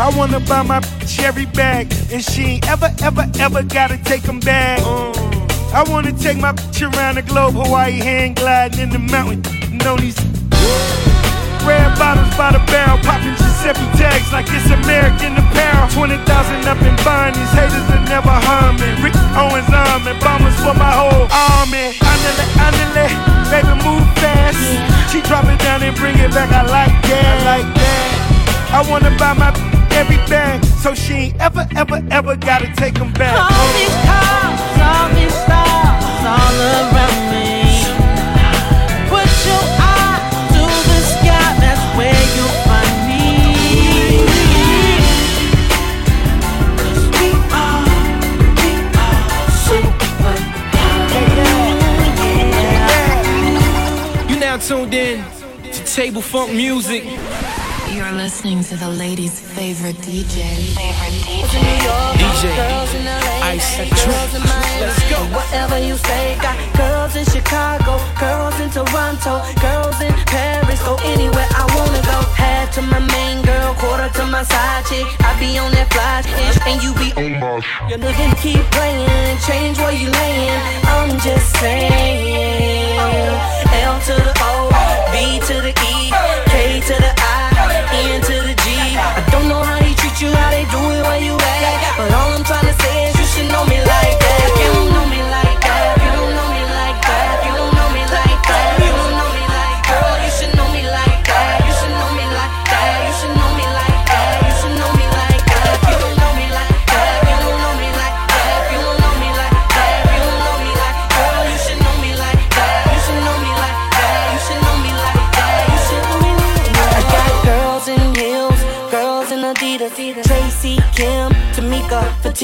I 0.00 0.08
wanna 0.16 0.40
buy 0.40 0.62
my 0.62 0.80
cherry 1.06 1.44
bag, 1.44 1.92
and 2.10 2.24
she 2.24 2.56
ain't 2.56 2.68
ever, 2.70 2.88
ever, 3.02 3.28
ever 3.38 3.62
gotta 3.62 3.98
take 3.98 4.26
'em 4.26 4.40
back. 4.40 4.80
Mm. 4.80 5.74
I 5.74 5.82
wanna 5.90 6.12
take 6.12 6.38
my 6.38 6.52
bitch 6.52 6.80
around 6.80 7.16
the 7.16 7.22
globe, 7.22 7.52
Hawaii 7.52 8.00
hand 8.00 8.36
gliding 8.36 8.80
in 8.80 8.88
the 8.88 8.98
mountain. 8.98 9.44
And 9.70 9.82
on 9.86 9.98
these 10.00 10.16
red 11.68 11.92
bottles 11.98 12.32
by 12.40 12.50
the 12.56 12.62
barrel, 12.72 12.96
popping 13.04 13.36
Giuseppe 13.36 13.84
tags 14.00 14.32
like 14.32 14.48
it's 14.48 14.70
American 14.72 15.36
apparel. 15.36 15.86
20,000 15.92 16.64
up 16.64 16.80
and 16.80 16.96
buying 17.04 17.34
these 17.34 17.52
haters 17.52 17.86
that 17.92 18.02
never 18.08 18.32
harm 18.48 18.76
me. 18.80 18.88
Rick 19.04 19.16
Owens 19.36 19.68
arm 19.68 20.08
and 20.08 20.18
bombers 20.24 20.56
for 20.64 20.72
my 20.72 20.92
whole 20.96 21.28
army. 21.28 21.92
Andale, 22.00 22.46
andale, 22.64 23.06
baby 23.52 23.74
move 23.84 24.06
fast. 24.16 24.64
She 25.12 25.20
drop 25.20 25.44
it 25.44 25.58
down 25.60 25.82
and 25.82 25.94
bring 25.94 26.16
it 26.16 26.32
back, 26.32 26.50
I 26.52 26.62
like 26.64 26.96
that. 27.04 27.24
I 27.36 27.44
like 27.52 27.68
that. 27.74 28.00
I 28.72 28.80
wanna 28.88 29.10
buy 29.18 29.34
my 29.34 29.69
everything, 29.92 30.62
so 30.82 30.94
she 30.94 31.14
ain't 31.14 31.40
ever, 31.40 31.66
ever, 31.76 32.02
ever 32.10 32.36
gotta 32.36 32.68
take 32.76 32.98
'em 33.00 33.12
back. 33.12 33.36
All 33.36 33.68
these 33.78 33.96
cars, 34.08 34.60
all 34.88 35.08
these 35.18 35.34
stars, 35.44 36.04
all 36.34 36.56
around 36.78 37.20
me. 37.32 37.48
Put 39.08 39.28
your 39.48 39.64
eye 39.78 40.20
to 40.54 40.62
the 40.90 41.00
sky, 41.14 41.48
that's 41.62 41.84
where 41.96 42.22
you'll 42.36 42.56
find 42.68 42.96
me. 43.08 43.24
'Cause 46.78 47.04
we 47.16 47.28
are, 47.52 47.84
we 48.60 48.70
are 49.04 49.20
super 49.66 50.10
You 54.28 54.36
now 54.38 54.56
tuned 54.56 54.94
in 54.94 55.24
to 55.72 55.80
Tablefunk 55.94 56.48
Muzik. 56.54 57.04
You're 58.10 58.18
listening 58.18 58.64
to 58.64 58.76
the 58.76 58.88
ladies' 58.90 59.38
favorite 59.38 59.94
DJ. 60.02 60.42
Favorite 60.74 61.14
DJ 61.30 62.42
Girls 62.58 62.94
in 62.98 63.04
LA, 63.06 63.54
Ice 63.54 63.78
girls 63.78 64.34
in 64.34 64.42
Miami, 64.42 64.80
Let's 64.82 64.98
go. 65.06 65.18
whatever 65.30 65.78
you 65.78 65.94
say. 65.94 66.34
Got 66.42 66.58
girls 66.74 67.14
in 67.14 67.24
Chicago, 67.26 68.02
girls 68.18 68.58
in 68.58 68.68
Toronto, 68.70 69.46
girls 69.62 70.00
in 70.02 70.10
Paris. 70.26 70.82
Go 70.82 70.98
anywhere 71.06 71.46
I 71.54 71.62
wanna 71.70 72.02
go. 72.02 72.18
Half 72.34 72.74
to 72.74 72.82
my 72.82 72.98
main 72.98 73.44
girl, 73.46 73.74
quarter 73.74 74.10
to 74.18 74.26
my 74.26 74.42
side 74.42 74.84
chick. 74.86 75.06
I 75.22 75.30
be 75.38 75.56
on 75.62 75.70
that 75.78 75.86
fly 75.94 76.26
ish, 76.50 76.58
and 76.66 76.82
you 76.82 76.90
be 76.98 77.14
on 77.14 77.38
my 77.38 77.62
You 77.86 77.94
nigga 77.96 78.26
keep 78.42 78.64
playing, 78.74 79.38
change 79.46 79.78
where 79.78 79.94
you 79.94 80.10
laying. 80.10 80.60
I'm 80.82 81.14
just 81.20 81.46
saying. 81.62 82.90
L 83.86 84.00
to 84.02 84.14
the 84.18 84.34
O, 84.50 84.66
B 85.14 85.38
to 85.46 85.54
the 85.62 85.70
E, 85.70 86.10
K 86.50 86.80
to 86.90 86.94
the 87.06 87.09
I, 87.88 88.16
N 88.16 88.20
to 88.20 88.36
the 88.48 88.54
G. 88.62 88.66
I 88.98 89.24
don't 89.30 89.48
know 89.48 89.62
how 89.62 89.78
they 89.80 89.94
treat 89.94 90.20
you, 90.20 90.30
how 90.32 90.50
they 90.50 90.64
do 90.64 90.80
it 90.96 91.02
where 91.06 91.20
you 91.20 91.34
at. 91.34 91.96
But 91.96 92.12
all 92.12 92.32
I'm 92.36 92.44
trying 92.44 92.66
to 92.66 92.76
say 92.82 93.08
is 93.08 93.18
you 93.18 93.26
should 93.26 93.48
know 93.52 93.64
me 93.64 93.78
like 93.80 93.99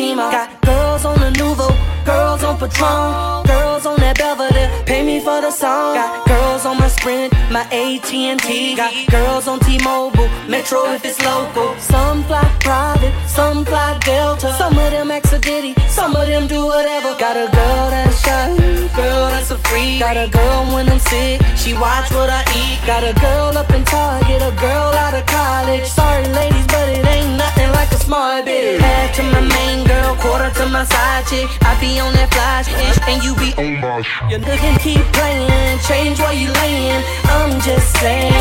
Tamika, 0.06 0.30
Got 0.30 0.60
girls 0.62 1.04
on 1.04 1.18
the 1.18 1.30
Nuvo, 1.38 1.68
girls 2.04 2.44
on 2.44 2.58
Patron, 2.58 3.44
girls 3.46 3.86
on 3.86 3.96
that 3.98 4.16
Belvedere. 4.16 4.70
Pay 4.86 5.04
me 5.04 5.18
for 5.18 5.40
the 5.40 5.50
song. 5.50 5.94
Got 5.94 6.28
girls 6.28 6.64
on 6.64 6.78
my 6.78 6.88
Sprint, 6.88 7.32
my 7.50 7.62
AT&T. 7.70 8.76
Got 8.76 8.92
girls 9.10 9.48
on 9.48 9.60
T-Mobile, 9.60 10.28
Metro 10.48 10.84
if 10.92 11.04
it's 11.04 11.20
local. 11.24 11.76
Some 11.78 12.24
fly 12.24 12.44
private, 12.60 13.14
some 13.28 13.64
fly 13.64 13.98
Delta. 14.04 14.52
Some 14.58 14.78
of 14.78 14.90
them 14.90 15.10
ex 15.10 15.32
a 15.32 15.38
Diddy, 15.38 15.74
some 15.88 16.16
of 16.16 16.26
them 16.26 16.46
do 16.46 16.66
whatever. 16.66 17.14
Got 17.18 17.36
a 17.36 17.50
girl 17.50 17.90
that's 17.90 18.20
shy, 18.22 18.56
girl 18.96 19.28
that's 19.30 19.50
a 19.50 19.58
freak. 19.58 20.00
Got 20.00 20.16
a 20.16 20.28
girl 20.28 20.64
when 20.74 20.88
I'm 20.88 20.98
sick, 20.98 21.40
she 21.56 21.74
watch 21.74 22.10
what 22.12 22.30
I 22.30 22.42
eat. 22.56 22.84
Got 22.86 23.04
a 23.04 23.14
girl 23.20 23.56
up 23.56 23.70
in 23.70 23.84
Target, 23.84 24.42
a 24.42 24.52
girl 24.60 24.92
out 24.94 25.14
of 25.14 25.26
college. 25.26 25.84
Sorry 25.84 26.26
ladies, 26.28 26.66
but 26.66 26.88
it 26.88 27.04
ain't 27.06 27.36
nothing 27.36 27.70
like 27.72 27.90
a 27.92 27.98
smart 27.98 28.46
bitch. 28.46 28.80
Half 28.80 29.16
to 29.16 29.22
my 29.22 29.40
main 29.40 29.86
girl, 29.86 30.16
quarter 30.16 30.50
to 30.50 30.66
my 30.66 30.84
side 30.84 31.26
chick. 31.26 31.48
I 31.62 31.78
be 31.80 31.98
on 32.00 32.12
that 32.14 32.32
fly 32.34 32.62
shit, 32.62 32.96
and 33.08 33.22
you 33.22 33.34
be 33.36 33.54
on 33.58 33.80
my 33.80 34.02
shit. 34.02 34.30
You 34.30 34.52
and 34.66 34.80
keep 34.80 35.04
playing, 35.12 35.78
change 35.80 36.18
where 36.18 36.32
you 36.32 36.50
laying. 36.52 37.02
I'm 37.36 37.60
just 37.60 37.88
saying. 38.00 38.32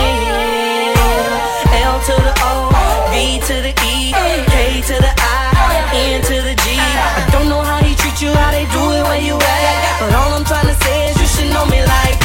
L 1.76 2.00
to 2.08 2.16
the 2.28 2.34
O, 2.48 2.72
V 3.12 3.40
to 3.48 3.56
the 3.62 3.74
E, 3.84 4.14
K 4.52 4.82
to 4.90 4.96
the 5.06 5.12
I, 5.12 5.92
N 5.94 6.22
to 6.24 6.36
the 6.42 6.56
G. 6.64 6.66
I 6.80 7.28
don't 7.32 7.50
know 7.50 7.62
how 7.62 7.82
they 7.82 7.94
treat 7.96 8.22
you, 8.22 8.32
how 8.32 8.52
they 8.52 8.66
do 8.66 8.84
it 8.98 9.04
where 9.04 9.22
you 9.22 9.36
at. 9.36 10.00
But 10.00 10.14
all 10.16 10.34
I'm 10.34 10.46
trying 10.46 10.68
to 10.68 10.78
say 10.84 11.10
is 11.10 11.20
you 11.22 11.28
should 11.28 11.54
know 11.54 11.66
me 11.66 11.84
like 11.84 12.25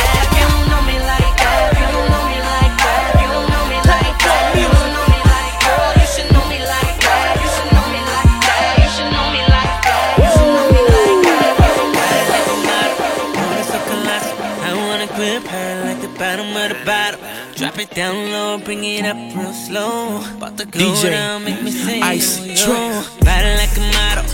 it 17.81 17.91
down 17.95 18.31
low, 18.31 18.59
bring 18.59 18.85
it 18.85 19.05
up 19.07 19.17
real 19.35 19.53
slow. 19.53 20.21
About 20.37 20.59
to 20.59 20.67
go 20.67 20.79
DJ 20.79 21.11
down, 21.11 21.45
make 21.45 21.63
me 21.63 21.71
sing. 21.71 22.03
Ice 22.03 22.39
yo, 22.39 22.55
Trace. 22.55 22.67
yo. 22.67 23.25
Body 23.25 23.53
like 23.57 23.77
a 23.77 23.85
model. 23.97 24.25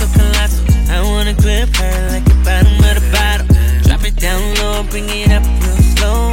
So 0.00 0.06
colossal. 0.16 0.64
I 0.88 1.02
wanna 1.02 1.34
grip 1.34 1.76
her 1.76 2.08
like 2.10 2.24
the 2.24 2.34
bottom 2.42 2.72
of 2.88 2.94
the 2.96 3.04
bottle. 3.12 3.46
Drop 3.82 4.02
it 4.04 4.16
down 4.16 4.40
low, 4.56 4.82
bring 4.84 5.08
it 5.10 5.30
up 5.30 5.44
real 5.62 5.76
slow. 5.94 6.29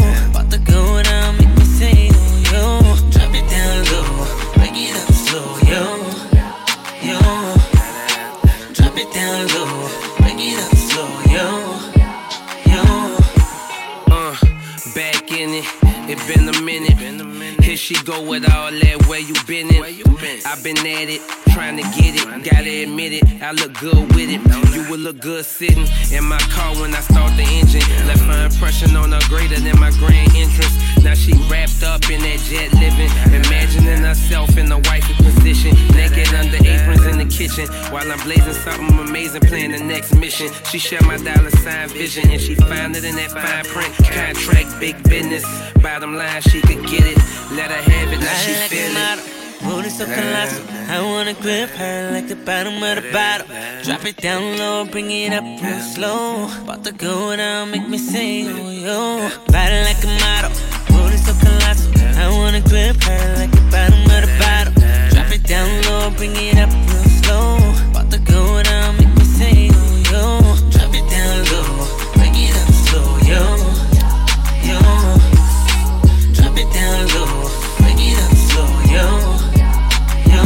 With 18.17 18.49
all 18.51 18.71
that. 18.71 19.05
Where 19.07 19.19
you 19.19 19.35
been 19.45 19.69
in? 19.69 19.83
i 19.83 20.55
been 20.63 20.77
at 20.79 21.07
it, 21.07 21.21
trying 21.53 21.77
to 21.77 21.83
get 21.93 22.17
it. 22.17 22.25
Gotta 22.43 22.83
admit 22.83 23.13
it, 23.13 23.23
I 23.43 23.51
look 23.51 23.73
good 23.79 24.09
with 24.15 24.29
it. 24.29 24.41
You 24.73 24.89
would 24.89 25.01
look 25.01 25.19
good 25.19 25.45
sitting 25.45 25.85
in 26.11 26.23
my 26.25 26.39
car 26.49 26.73
when 26.81 26.95
I 26.95 27.01
start 27.01 27.37
the 27.37 27.43
engine. 27.43 27.85
Left 28.07 28.25
my 28.25 28.45
impression 28.45 28.95
on 28.95 29.11
her 29.11 29.21
greater 29.29 29.59
than 29.59 29.79
my 29.79 29.91
grand 29.91 30.33
entrance. 30.35 30.96
Now 31.07 31.13
she 31.13 31.31
wrapped 31.47 31.83
up 31.83 32.03
in 32.11 32.19
that 32.19 32.39
jet 32.51 32.67
living, 32.75 33.07
imagining 33.31 34.03
herself 34.03 34.57
in 34.57 34.67
the 34.67 34.75
wifey 34.91 35.15
position, 35.23 35.71
naked 35.95 36.27
under 36.35 36.57
aprons 36.57 37.05
in 37.05 37.17
the 37.17 37.29
kitchen, 37.31 37.65
while 37.95 38.11
I'm 38.11 38.19
blazing 38.27 38.51
something 38.51 38.99
amazing, 38.99 39.39
playing 39.47 39.71
the 39.71 39.79
next 39.79 40.13
mission. 40.15 40.51
She 40.69 40.79
share 40.79 40.99
my 41.03 41.15
dollar 41.15 41.49
sign 41.63 41.87
vision, 41.95 42.29
and 42.29 42.41
she 42.41 42.55
found 42.55 42.97
it 42.97 43.05
in 43.05 43.15
that 43.15 43.31
fine 43.31 43.63
print. 43.71 43.93
Contract, 44.11 44.67
big 44.81 45.01
business. 45.07 45.45
Bottom 45.81 46.17
line, 46.17 46.41
she 46.41 46.59
could 46.59 46.83
get 46.85 47.07
it. 47.07 47.15
Let 47.55 47.71
her 47.71 47.83
have 47.89 48.11
it, 48.11 48.19
now 48.19 48.35
she 48.43 48.51
like 48.59 48.69
feel 48.69 48.91
it. 48.91 49.37
Booty 49.63 49.89
so 49.89 50.03
colossal. 50.03 50.63
I 50.91 51.01
wanna 51.01 51.35
grip 51.35 51.69
her 51.69 52.11
like 52.11 52.27
the 52.27 52.35
bottom 52.35 52.83
of 52.83 53.01
the 53.01 53.11
bottle. 53.13 53.47
Drop 53.83 54.03
it 54.03 54.17
down 54.17 54.57
low, 54.57 54.83
bring 54.83 55.09
it 55.09 55.31
up 55.31 55.45
real 55.63 55.79
slow. 55.79 56.49
About 56.63 56.83
to 56.83 56.91
go 56.91 57.33
down, 57.33 57.71
make 57.71 57.87
me 57.87 57.97
say, 57.97 58.45
oh 58.45 58.69
yo. 58.69 59.29
Body 59.47 59.79
like 59.87 60.03
a 60.03 60.11
model. 60.19 60.76
So 61.27 61.33
colossal. 61.43 61.91
I 62.15 62.29
wanna 62.29 62.61
grip 62.61 63.03
her 63.03 63.35
like 63.35 63.51
the 63.51 63.59
bottom 63.69 63.99
of 64.15 64.21
the 64.23 64.31
bottle. 64.39 64.71
Drop 65.11 65.29
it 65.35 65.43
down 65.43 65.67
low, 65.83 66.09
bring 66.15 66.33
it 66.37 66.57
up 66.57 66.71
real 66.87 67.03
slow. 67.19 67.57
About 67.91 68.09
to 68.11 68.19
go 68.19 68.63
down, 68.63 68.95
make 68.95 69.13
me 69.13 69.25
say, 69.25 69.69
oh 69.73 69.97
yo. 70.07 70.23
Drop 70.71 70.93
it 70.95 71.05
down 71.11 71.43
low, 71.51 71.67
bring 72.15 72.33
it 72.33 72.55
up 72.55 72.71
slow, 72.87 73.17
yo. 73.27 73.43
Yo. 74.69 74.79
Drop 76.31 76.55
it 76.55 76.69
down 76.71 77.07
low, 77.11 77.27
bring 77.79 77.99
it 77.99 78.17
up 78.23 78.33
slow, 78.47 78.71
yo. 78.95 79.05
Yo. 80.31 80.41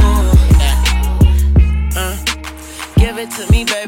Uh, 1.96 2.16
give 2.96 3.18
it 3.20 3.30
to 3.30 3.46
me, 3.52 3.66
baby. 3.66 3.81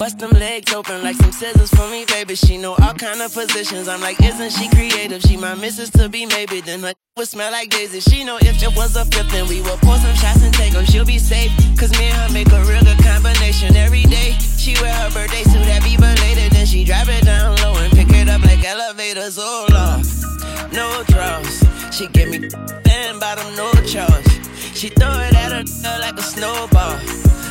Bust 0.00 0.18
them 0.18 0.30
legs 0.30 0.72
open 0.72 1.02
like 1.02 1.16
some 1.16 1.30
scissors 1.30 1.68
for 1.74 1.86
me, 1.90 2.06
baby. 2.06 2.34
She 2.34 2.56
know 2.56 2.72
all 2.72 2.94
kind 2.94 3.20
of 3.20 3.34
positions. 3.34 3.86
I'm 3.86 4.00
like, 4.00 4.18
isn't 4.22 4.48
she 4.48 4.66
creative? 4.70 5.20
She 5.20 5.36
my 5.36 5.54
missus 5.54 5.90
to 5.90 6.08
be, 6.08 6.24
maybe. 6.24 6.62
Then 6.62 6.80
her 6.80 6.94
would 7.18 7.28
smell 7.28 7.52
like 7.52 7.68
daisy. 7.68 8.00
She 8.00 8.24
know 8.24 8.38
if 8.40 8.62
it 8.62 8.74
was 8.74 8.96
a 8.96 9.04
fifth, 9.04 9.30
then 9.30 9.46
we 9.46 9.60
would 9.60 9.78
pour 9.84 9.98
some 9.98 10.14
shots 10.14 10.42
and 10.42 10.54
take 10.54 10.72
take 10.72 10.74
'em. 10.74 10.86
She'll 10.86 11.04
be 11.04 11.18
safe, 11.18 11.52
cause 11.78 11.92
me 11.98 12.06
and 12.06 12.16
her 12.16 12.32
make 12.32 12.50
a 12.50 12.64
real 12.64 12.82
good 12.82 12.96
combination 13.04 13.76
every 13.76 14.04
day. 14.04 14.38
She 14.56 14.72
wear 14.80 14.94
her 15.04 15.10
birthday 15.10 15.44
suit, 15.44 15.68
be 15.84 15.98
belated. 15.98 16.50
Then 16.52 16.64
she 16.64 16.82
drop 16.82 17.06
it 17.08 17.26
down 17.26 17.56
low 17.56 17.76
and 17.76 17.92
pick 17.92 18.08
it 18.08 18.26
up 18.26 18.42
like 18.42 18.64
elevators. 18.64 19.36
Oh, 19.38 19.66
Lord. 19.68 20.72
No 20.72 21.04
draws. 21.12 21.62
She 21.92 22.06
give 22.06 22.30
me 22.30 22.48
bottom, 23.20 23.54
no 23.54 23.70
charge. 23.84 24.32
She 24.72 24.88
throw 24.88 25.12
it 25.28 25.34
at 25.36 25.52
her 25.52 25.98
like 26.00 26.16
a 26.16 26.22
snowball. 26.22 26.96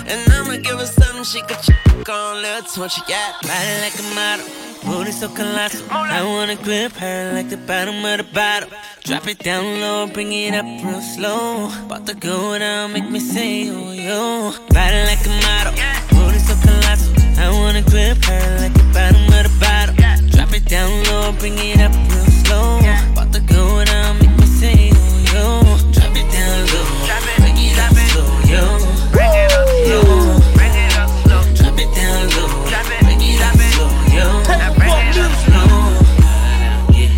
And 0.09 0.21
I'ma 0.33 0.57
give 0.57 0.79
her 0.79 0.85
something 0.85 1.23
she 1.23 1.41
could 1.41 1.61
check 1.61 2.09
on 2.09 2.41
little 2.41 2.81
when 2.81 2.89
she 2.89 3.01
got 3.01 3.41
Body 3.43 3.73
like 3.85 3.97
a 3.99 4.05
model, 4.15 4.45
booty 4.83 5.11
so 5.11 5.29
colossal. 5.29 5.85
I 5.91 6.23
wanna 6.23 6.55
grip 6.55 6.93
her 6.93 7.31
like 7.33 7.49
the 7.49 7.57
bottom 7.57 8.03
of 8.03 8.17
the 8.17 8.23
bottle. 8.33 8.69
Drop 9.03 9.27
it 9.27 9.39
down 9.39 9.63
low, 9.81 10.07
bring 10.07 10.33
it 10.33 10.55
up 10.55 10.65
real 10.83 11.01
slow. 11.01 11.69
About 11.85 12.07
to 12.07 12.15
go 12.15 12.57
down, 12.57 12.93
make 12.93 13.09
me 13.09 13.19
say, 13.19 13.69
oh 13.69 13.91
yo. 13.91 14.51
Body 14.73 14.99
like 15.09 15.23
a 15.25 15.33
model, 15.45 15.73
booty 16.09 16.39
so 16.39 16.55
colossal. 16.65 17.13
I 17.37 17.51
wanna 17.51 17.83
grip 17.83 18.17
her 18.25 18.57
like 18.61 18.73
the 18.73 18.85
bottom 18.91 19.21
of 19.37 19.43
the 19.45 19.53
bottle. 19.59 19.95
Drop 20.31 20.51
it 20.53 20.65
down 20.65 20.89
low, 21.05 21.31
bring 21.33 21.57
it 21.59 21.79
up 21.79 21.93
real 22.09 22.25
slow. 22.43 22.79
About 23.13 23.31
to 23.33 23.41
go 23.41 23.85
down, 23.85 24.17
make 24.17 24.35
me 24.39 24.45
say, 24.47 24.89
oh 24.91 25.93
yo. 25.93 25.98
Bring 29.89 30.69
it 30.69 30.93
up 30.99 31.09
slow. 31.25 31.41
Drop 31.55 31.73
it 31.79 31.89
down 31.95 32.29
low, 32.37 32.45
it, 33.25 33.41
up 33.41 33.57
slow, 33.57 33.89
slow. 35.49 35.89
It. 36.93 37.09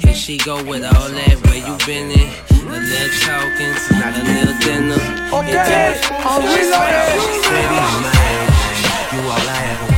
Here 0.00 0.14
she 0.14 0.38
go 0.38 0.56
with 0.64 0.84
all 0.84 1.08
that. 1.10 1.36
Where 1.44 1.60
you 1.60 1.76
been? 1.84 2.08
A 2.08 2.64
little 2.64 3.12
talking, 3.20 3.76
a 4.00 4.24
little 4.24 4.56
dinner. 4.64 4.96
Okay, 5.36 6.00
I'm 6.24 6.40
a 6.40 6.52
You 9.12 9.20
all 9.28 9.48
I 9.48 9.60
ever 9.70 9.91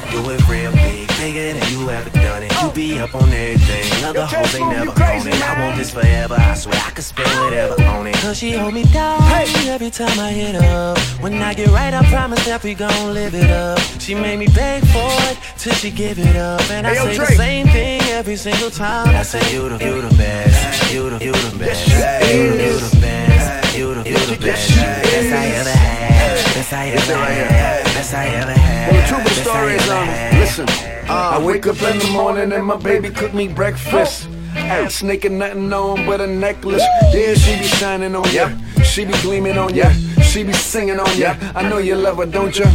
could 0.00 0.10
do 0.10 0.30
it 0.30 0.48
real 0.48 0.72
big, 0.72 1.08
bigger 1.16 1.58
than 1.58 1.72
you 1.72 1.88
ever 1.90 2.10
done 2.10 2.42
it. 2.42 2.52
You 2.62 2.70
be 2.72 2.98
up 2.98 3.14
on 3.14 3.28
everything. 3.30 4.04
Other 4.04 4.26
hoes 4.26 4.54
ain't 4.54 4.70
never 4.70 4.90
on 4.90 5.28
it. 5.28 5.42
I 5.42 5.64
want 5.64 5.78
this 5.78 5.90
forever. 5.90 6.34
I 6.38 6.54
swear 6.54 6.80
I 6.84 6.90
could 6.90 7.04
spend 7.04 7.28
whatever 7.40 7.80
on 7.84 8.06
it. 8.06 8.14
Cause 8.16 8.38
she 8.38 8.52
hold 8.52 8.74
me 8.74 8.84
down 8.84 9.22
every 9.68 9.90
time 9.90 10.18
I 10.18 10.30
hit 10.32 10.56
up. 10.56 10.98
When 11.20 11.34
I 11.42 11.54
get 11.54 11.68
right, 11.68 11.94
I 11.94 12.04
promise 12.10 12.44
that 12.46 12.62
we 12.62 12.74
gon' 12.74 13.14
live 13.14 13.34
it 13.34 13.50
up. 13.50 13.78
She 13.98 14.14
made 14.14 14.38
me 14.38 14.46
beg 14.48 14.82
for 14.88 15.10
it 15.30 15.38
till 15.56 15.74
she 15.74 15.90
give 15.90 16.18
it 16.18 16.36
up. 16.36 16.60
And 16.70 16.86
I 16.86 16.90
Hey, 16.90 16.96
yo, 16.96 17.04
say 17.04 17.16
Drake. 17.16 17.28
the 17.28 17.36
same 17.36 17.66
thing 17.68 18.02
every 18.02 18.36
single 18.36 18.70
time. 18.70 19.08
I 19.08 19.22
say 19.22 19.40
you 19.52 19.68
the, 19.68 19.84
you 19.84 20.02
the 20.02 20.14
best, 20.16 20.92
you 20.92 21.10
the, 21.10 21.24
you 21.24 21.32
the 21.32 21.58
best, 21.58 21.88
you 21.88 22.54
the, 22.54 22.64
you 22.64 22.78
the 22.78 22.96
best, 23.00 23.76
you 23.78 23.94
the, 23.94 24.10
you 24.10 24.18
the 24.26 24.38
best, 24.40 24.68
best 24.76 25.32
I 25.32 25.46
ever 25.60 25.70
had, 25.70 25.95
best 26.70 26.72
I 26.72 26.88
ever 26.88 27.24
had, 27.44 27.84
best 27.84 28.14
I 28.14 28.26
ever 28.26 28.52
had. 28.52 28.92
Well, 28.92 29.00
the 29.00 29.08
truth 29.08 29.20
of 29.20 29.36
the 29.36 29.50
story 29.50 29.74
is, 29.74 29.88
um, 29.88 30.08
listen, 30.40 30.68
I 31.08 31.38
wake 31.38 31.66
up 31.66 31.80
in 31.82 31.98
the 31.98 32.10
morning 32.10 32.52
and 32.52 32.66
my 32.66 32.76
baby 32.76 33.10
cook 33.10 33.32
me 33.32 33.46
breakfast. 33.48 34.28
Ain't 34.56 34.90
snaking 34.90 35.38
nothing 35.38 35.72
on 35.72 36.04
but 36.06 36.20
a 36.20 36.26
necklace. 36.26 36.82
Yeah, 37.12 37.34
she 37.34 37.58
be 37.58 37.66
shining 37.66 38.16
on 38.16 38.28
ya. 38.32 38.50
She 38.82 39.04
be 39.04 39.12
gleaming 39.22 39.58
on 39.58 39.74
ya. 39.74 39.90
She 40.22 40.42
be 40.42 40.52
singing 40.54 40.98
on 40.98 41.16
ya. 41.16 41.36
I 41.54 41.68
know 41.68 41.78
you 41.78 41.94
love 41.94 42.16
her, 42.16 42.26
don't 42.26 42.56
ya? 42.58 42.66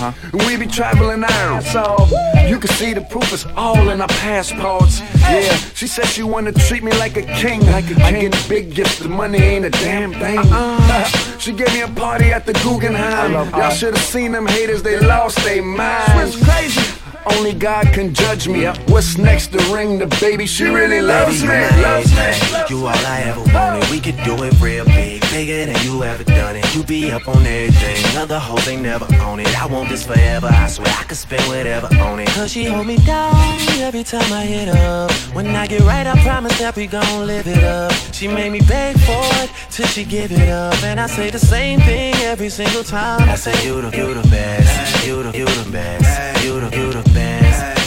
Uh-huh. 0.00 0.46
We 0.46 0.56
be 0.56 0.66
traveling 0.66 1.24
out, 1.24 1.62
so 1.62 2.06
you 2.46 2.58
can 2.60 2.70
see 2.70 2.94
the 2.94 3.00
proof 3.00 3.32
is 3.32 3.46
all 3.56 3.90
in 3.90 4.00
our 4.00 4.06
passports. 4.06 5.00
Yeah, 5.00 5.56
She 5.74 5.88
said 5.88 6.06
she 6.06 6.22
wanna 6.22 6.52
treat 6.52 6.84
me 6.84 6.92
like 6.92 7.16
a 7.16 7.22
king. 7.22 7.66
Like 7.66 7.90
a 7.90 7.94
king. 7.94 8.02
I 8.02 8.12
get 8.12 8.48
big 8.48 8.74
gifts, 8.74 9.00
the 9.00 9.08
money 9.08 9.38
ain't 9.38 9.64
a 9.64 9.70
damn 9.70 10.12
thing. 10.12 10.38
Uh-uh. 10.38 11.04
she 11.38 11.52
gave 11.52 11.72
me 11.74 11.80
a 11.80 11.88
party 11.88 12.32
at 12.32 12.46
the 12.46 12.52
Guggenheim. 12.64 13.32
Y'all 13.32 13.70
should've 13.70 13.98
seen 14.00 14.32
them 14.32 14.46
haters, 14.46 14.82
they 14.84 15.00
lost 15.00 15.36
their 15.44 15.62
minds. 15.62 16.34
Switch 16.34 16.44
crazy. 16.48 16.97
Only 17.32 17.52
God 17.52 17.86
can 17.92 18.14
judge 18.14 18.48
me. 18.48 18.66
What's 18.86 19.18
next 19.18 19.48
to 19.52 19.58
ring 19.74 19.98
the 19.98 20.06
baby? 20.20 20.46
She 20.46 20.64
really 20.64 21.00
loves 21.00 21.42
me. 21.42 21.48
Baby, 21.48 21.76
you 21.76 21.82
my 21.82 21.88
Loves 21.88 22.12
me. 22.12 22.76
You 22.76 22.86
all 22.86 23.06
I 23.06 23.22
ever 23.26 23.42
wanted. 23.52 23.90
We 23.90 24.00
could 24.00 24.16
do 24.24 24.42
it 24.44 24.58
real 24.60 24.84
big, 24.84 25.20
bigger 25.30 25.66
than 25.70 25.82
you 25.84 26.02
ever 26.04 26.24
done 26.24 26.56
it. 26.56 26.74
You 26.74 26.82
be 26.84 27.10
up 27.10 27.28
on 27.28 27.44
everything. 27.46 28.16
Other 28.16 28.38
whole 28.38 28.58
thing 28.58 28.82
never 28.82 29.06
on 29.22 29.40
it. 29.40 29.60
I 29.60 29.66
want 29.66 29.88
this 29.88 30.06
forever. 30.06 30.48
I 30.48 30.68
swear 30.68 30.88
I 30.88 31.04
could 31.04 31.16
spend 31.16 31.42
whatever 31.48 31.88
on 32.00 32.20
it. 32.20 32.28
Cause 32.28 32.52
she 32.52 32.64
hold 32.64 32.86
me 32.86 32.96
down 32.98 33.58
every 33.80 34.04
time 34.04 34.32
I 34.32 34.44
hit 34.44 34.68
up. 34.68 35.10
When 35.34 35.46
I 35.48 35.66
get 35.66 35.80
right, 35.82 36.06
I 36.06 36.20
promise 36.22 36.58
that 36.58 36.76
we 36.76 36.86
gon' 36.86 37.26
live 37.26 37.46
it 37.46 37.64
up. 37.64 37.92
She 38.12 38.28
made 38.28 38.52
me 38.52 38.60
beg 38.60 38.98
for 39.00 39.24
it 39.42 39.50
till 39.70 39.86
she 39.86 40.04
give 40.04 40.30
it 40.32 40.48
up. 40.48 40.82
And 40.82 41.00
I 41.00 41.06
say 41.06 41.30
the 41.30 41.38
same 41.38 41.80
thing 41.80 42.14
every 42.16 42.48
single 42.48 42.84
time. 42.84 43.28
I 43.28 43.36
say 43.36 43.54
you 43.66 43.80
the, 43.80 43.96
you 43.96 44.14
the 44.14 44.28
best, 44.28 45.06
you 45.06 45.22
the, 45.22 45.38
you 45.38 45.46
the 45.46 45.70
best, 45.70 46.44
you 46.44 46.60
the, 46.60 46.76
you 46.76 46.92
the 46.92 47.02
best, 47.10 47.17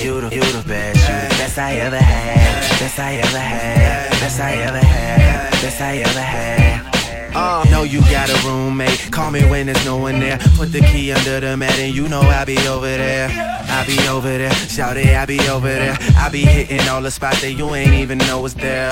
you 0.03 0.21
the, 0.21 0.35
you 0.35 0.41
the 0.41 0.63
best, 0.67 0.99
you 1.07 1.15
the 1.15 1.35
best 1.41 1.57
I 1.57 1.73
ever 1.75 1.97
had, 1.97 2.79
best 2.79 2.99
I 2.99 3.15
ever 3.15 3.37
had, 3.37 4.09
best 4.19 4.39
I 4.39 4.53
ever 4.53 4.77
had, 4.77 5.51
best 5.61 5.81
I 5.81 5.97
ever 5.97 6.19
had. 6.19 6.91
Uh, 7.33 7.63
know 7.71 7.83
you 7.83 8.01
got 8.01 8.29
a 8.29 8.47
roommate. 8.47 9.09
Call 9.11 9.31
me 9.31 9.43
when 9.49 9.67
there's 9.67 9.85
no 9.85 9.97
one 9.97 10.19
there. 10.19 10.37
Put 10.57 10.71
the 10.71 10.81
key 10.81 11.11
under 11.11 11.39
the 11.39 11.55
mat 11.55 11.79
and 11.79 11.95
you 11.95 12.07
know 12.07 12.21
I'll 12.21 12.45
be 12.45 12.57
over 12.67 12.85
there. 12.85 13.29
I'll 13.69 13.87
be 13.87 14.07
over 14.09 14.37
there. 14.37 14.51
Shout 14.51 14.97
it, 14.97 15.07
I'll 15.07 15.25
be 15.25 15.39
over 15.47 15.69
there. 15.69 15.97
I'll 16.17 16.31
be 16.31 16.41
hitting 16.41 16.87
all 16.89 17.01
the 17.01 17.11
spots 17.11 17.41
that 17.41 17.53
you 17.53 17.73
ain't 17.73 17.93
even 17.93 18.17
know 18.19 18.41
was 18.41 18.53
there. 18.53 18.91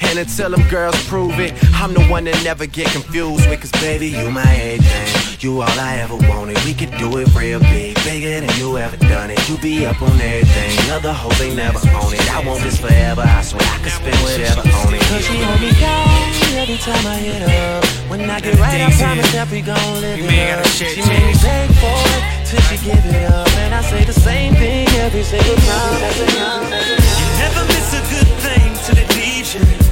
And 0.00 0.18
until 0.18 0.50
them 0.50 0.66
girls 0.68 0.96
prove 1.08 1.38
it, 1.38 1.52
I'm 1.74 1.94
the 1.94 2.04
one 2.06 2.24
that 2.24 2.38
never 2.44 2.66
get 2.66 2.86
confused 2.88 3.48
with. 3.48 3.60
Cause 3.60 3.72
baby, 3.82 4.08
you 4.08 4.30
my 4.30 4.42
everything. 4.42 5.24
You 5.40 5.60
all 5.60 5.78
I 5.78 5.98
ever 5.98 6.16
wanted. 6.28 6.56
We 6.64 6.74
could 6.74 6.90
do 6.96 7.18
it 7.18 7.28
real 7.34 7.60
big, 7.60 7.96
bigger 8.04 8.40
than 8.40 8.50
you 8.58 8.78
ever 8.78 8.96
done 8.96 9.30
it. 9.30 9.38
You 9.48 9.58
be 9.58 9.86
up 9.86 10.00
on 10.00 10.20
everything. 10.20 10.90
Other 10.90 11.12
hoes 11.12 11.40
ain't 11.40 11.56
never 11.56 11.78
on 11.78 12.14
it. 12.14 12.24
I 12.32 12.46
want 12.46 12.62
this 12.62 12.78
forever. 12.80 13.22
I 13.22 13.42
swear 13.42 13.62
I 13.62 13.78
could 13.78 13.92
spend 13.92 14.16
whatever 14.22 14.60
on 14.62 14.94
it. 14.94 15.02
Cause 15.10 15.24
she 15.24 15.36
hold 15.42 15.60
me 15.60 15.70
down 15.78 16.34
every 16.56 16.78
time 16.78 17.06
I 17.06 17.16
hit 17.16 17.42
up. 17.42 17.84
When 18.08 18.30
I 18.30 18.40
get 18.40 18.58
right, 18.58 18.80
I 18.80 18.90
promise 18.96 19.32
that 19.32 19.50
we 19.50 19.60
gon' 19.60 20.00
live 20.00 20.18
it 20.18 20.58
up. 20.58 20.66
She 20.66 21.02
made 21.04 21.26
me 21.28 21.34
beg 21.42 21.68
for 21.76 22.00
it 22.16 22.22
till 22.48 22.62
she 22.70 22.76
give 22.80 23.04
it 23.04 23.30
up. 23.30 23.48
And 23.60 23.74
I 23.74 23.82
say 23.82 24.04
the 24.04 24.12
same 24.12 24.54
thing 24.54 24.88
every 25.04 25.22
single 25.22 25.56
time. 25.56 26.02
Every 26.02 26.26
time, 26.32 26.72
every 26.72 26.96
time. 26.96 27.34
Never 27.36 27.62
miss 27.68 27.92
a 27.92 28.02
good 28.08 28.30
thing 28.40 28.72
till 28.84 28.96
it 28.96 29.10
leaves 29.16 29.54
you. 29.54 29.60
Finally, 29.60 29.78
I 29.78 29.83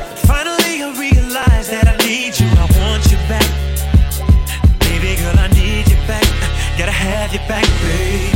that 1.49 1.89
I 1.89 1.97
need 2.07 2.39
you. 2.39 2.47
I 2.47 2.67
want 2.79 3.05
you 3.11 3.19
back. 3.29 3.49
Baby 4.81 5.17
girl, 5.21 5.39
I 5.39 5.49
need 5.49 5.89
you 5.89 5.97
back. 6.07 6.27
Gotta 6.79 6.93
have 6.93 7.33
you 7.33 7.41
back, 7.49 7.67
babe. 7.83 8.32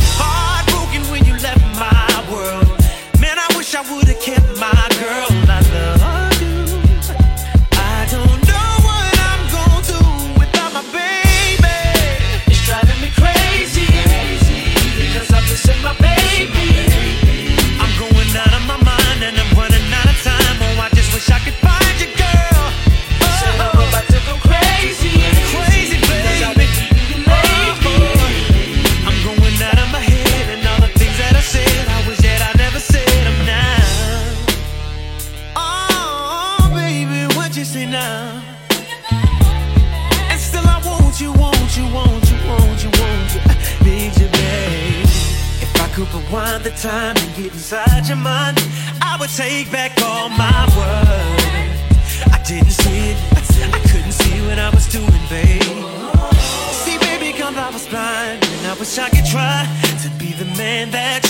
Take 49.36 49.70
back 49.70 49.92
all 50.02 50.30
my 50.30 50.64
words. 50.78 51.44
I 52.32 52.40
didn't 52.48 52.70
see 52.70 53.10
it, 53.10 53.18
I 53.70 53.78
couldn't 53.90 54.12
see 54.12 54.40
what 54.48 54.58
I 54.58 54.70
was 54.70 54.86
doing, 54.88 55.24
babe. 55.28 55.62
See, 56.72 56.96
baby, 56.98 57.36
come 57.36 57.54
I 57.58 57.68
was 57.70 57.86
blind, 57.86 58.42
and 58.42 58.66
I 58.66 58.74
wish 58.80 58.96
I 58.98 59.10
could 59.10 59.26
try 59.26 59.68
to 60.02 60.08
be 60.18 60.32
the 60.32 60.46
man 60.56 60.90
that 60.92 61.25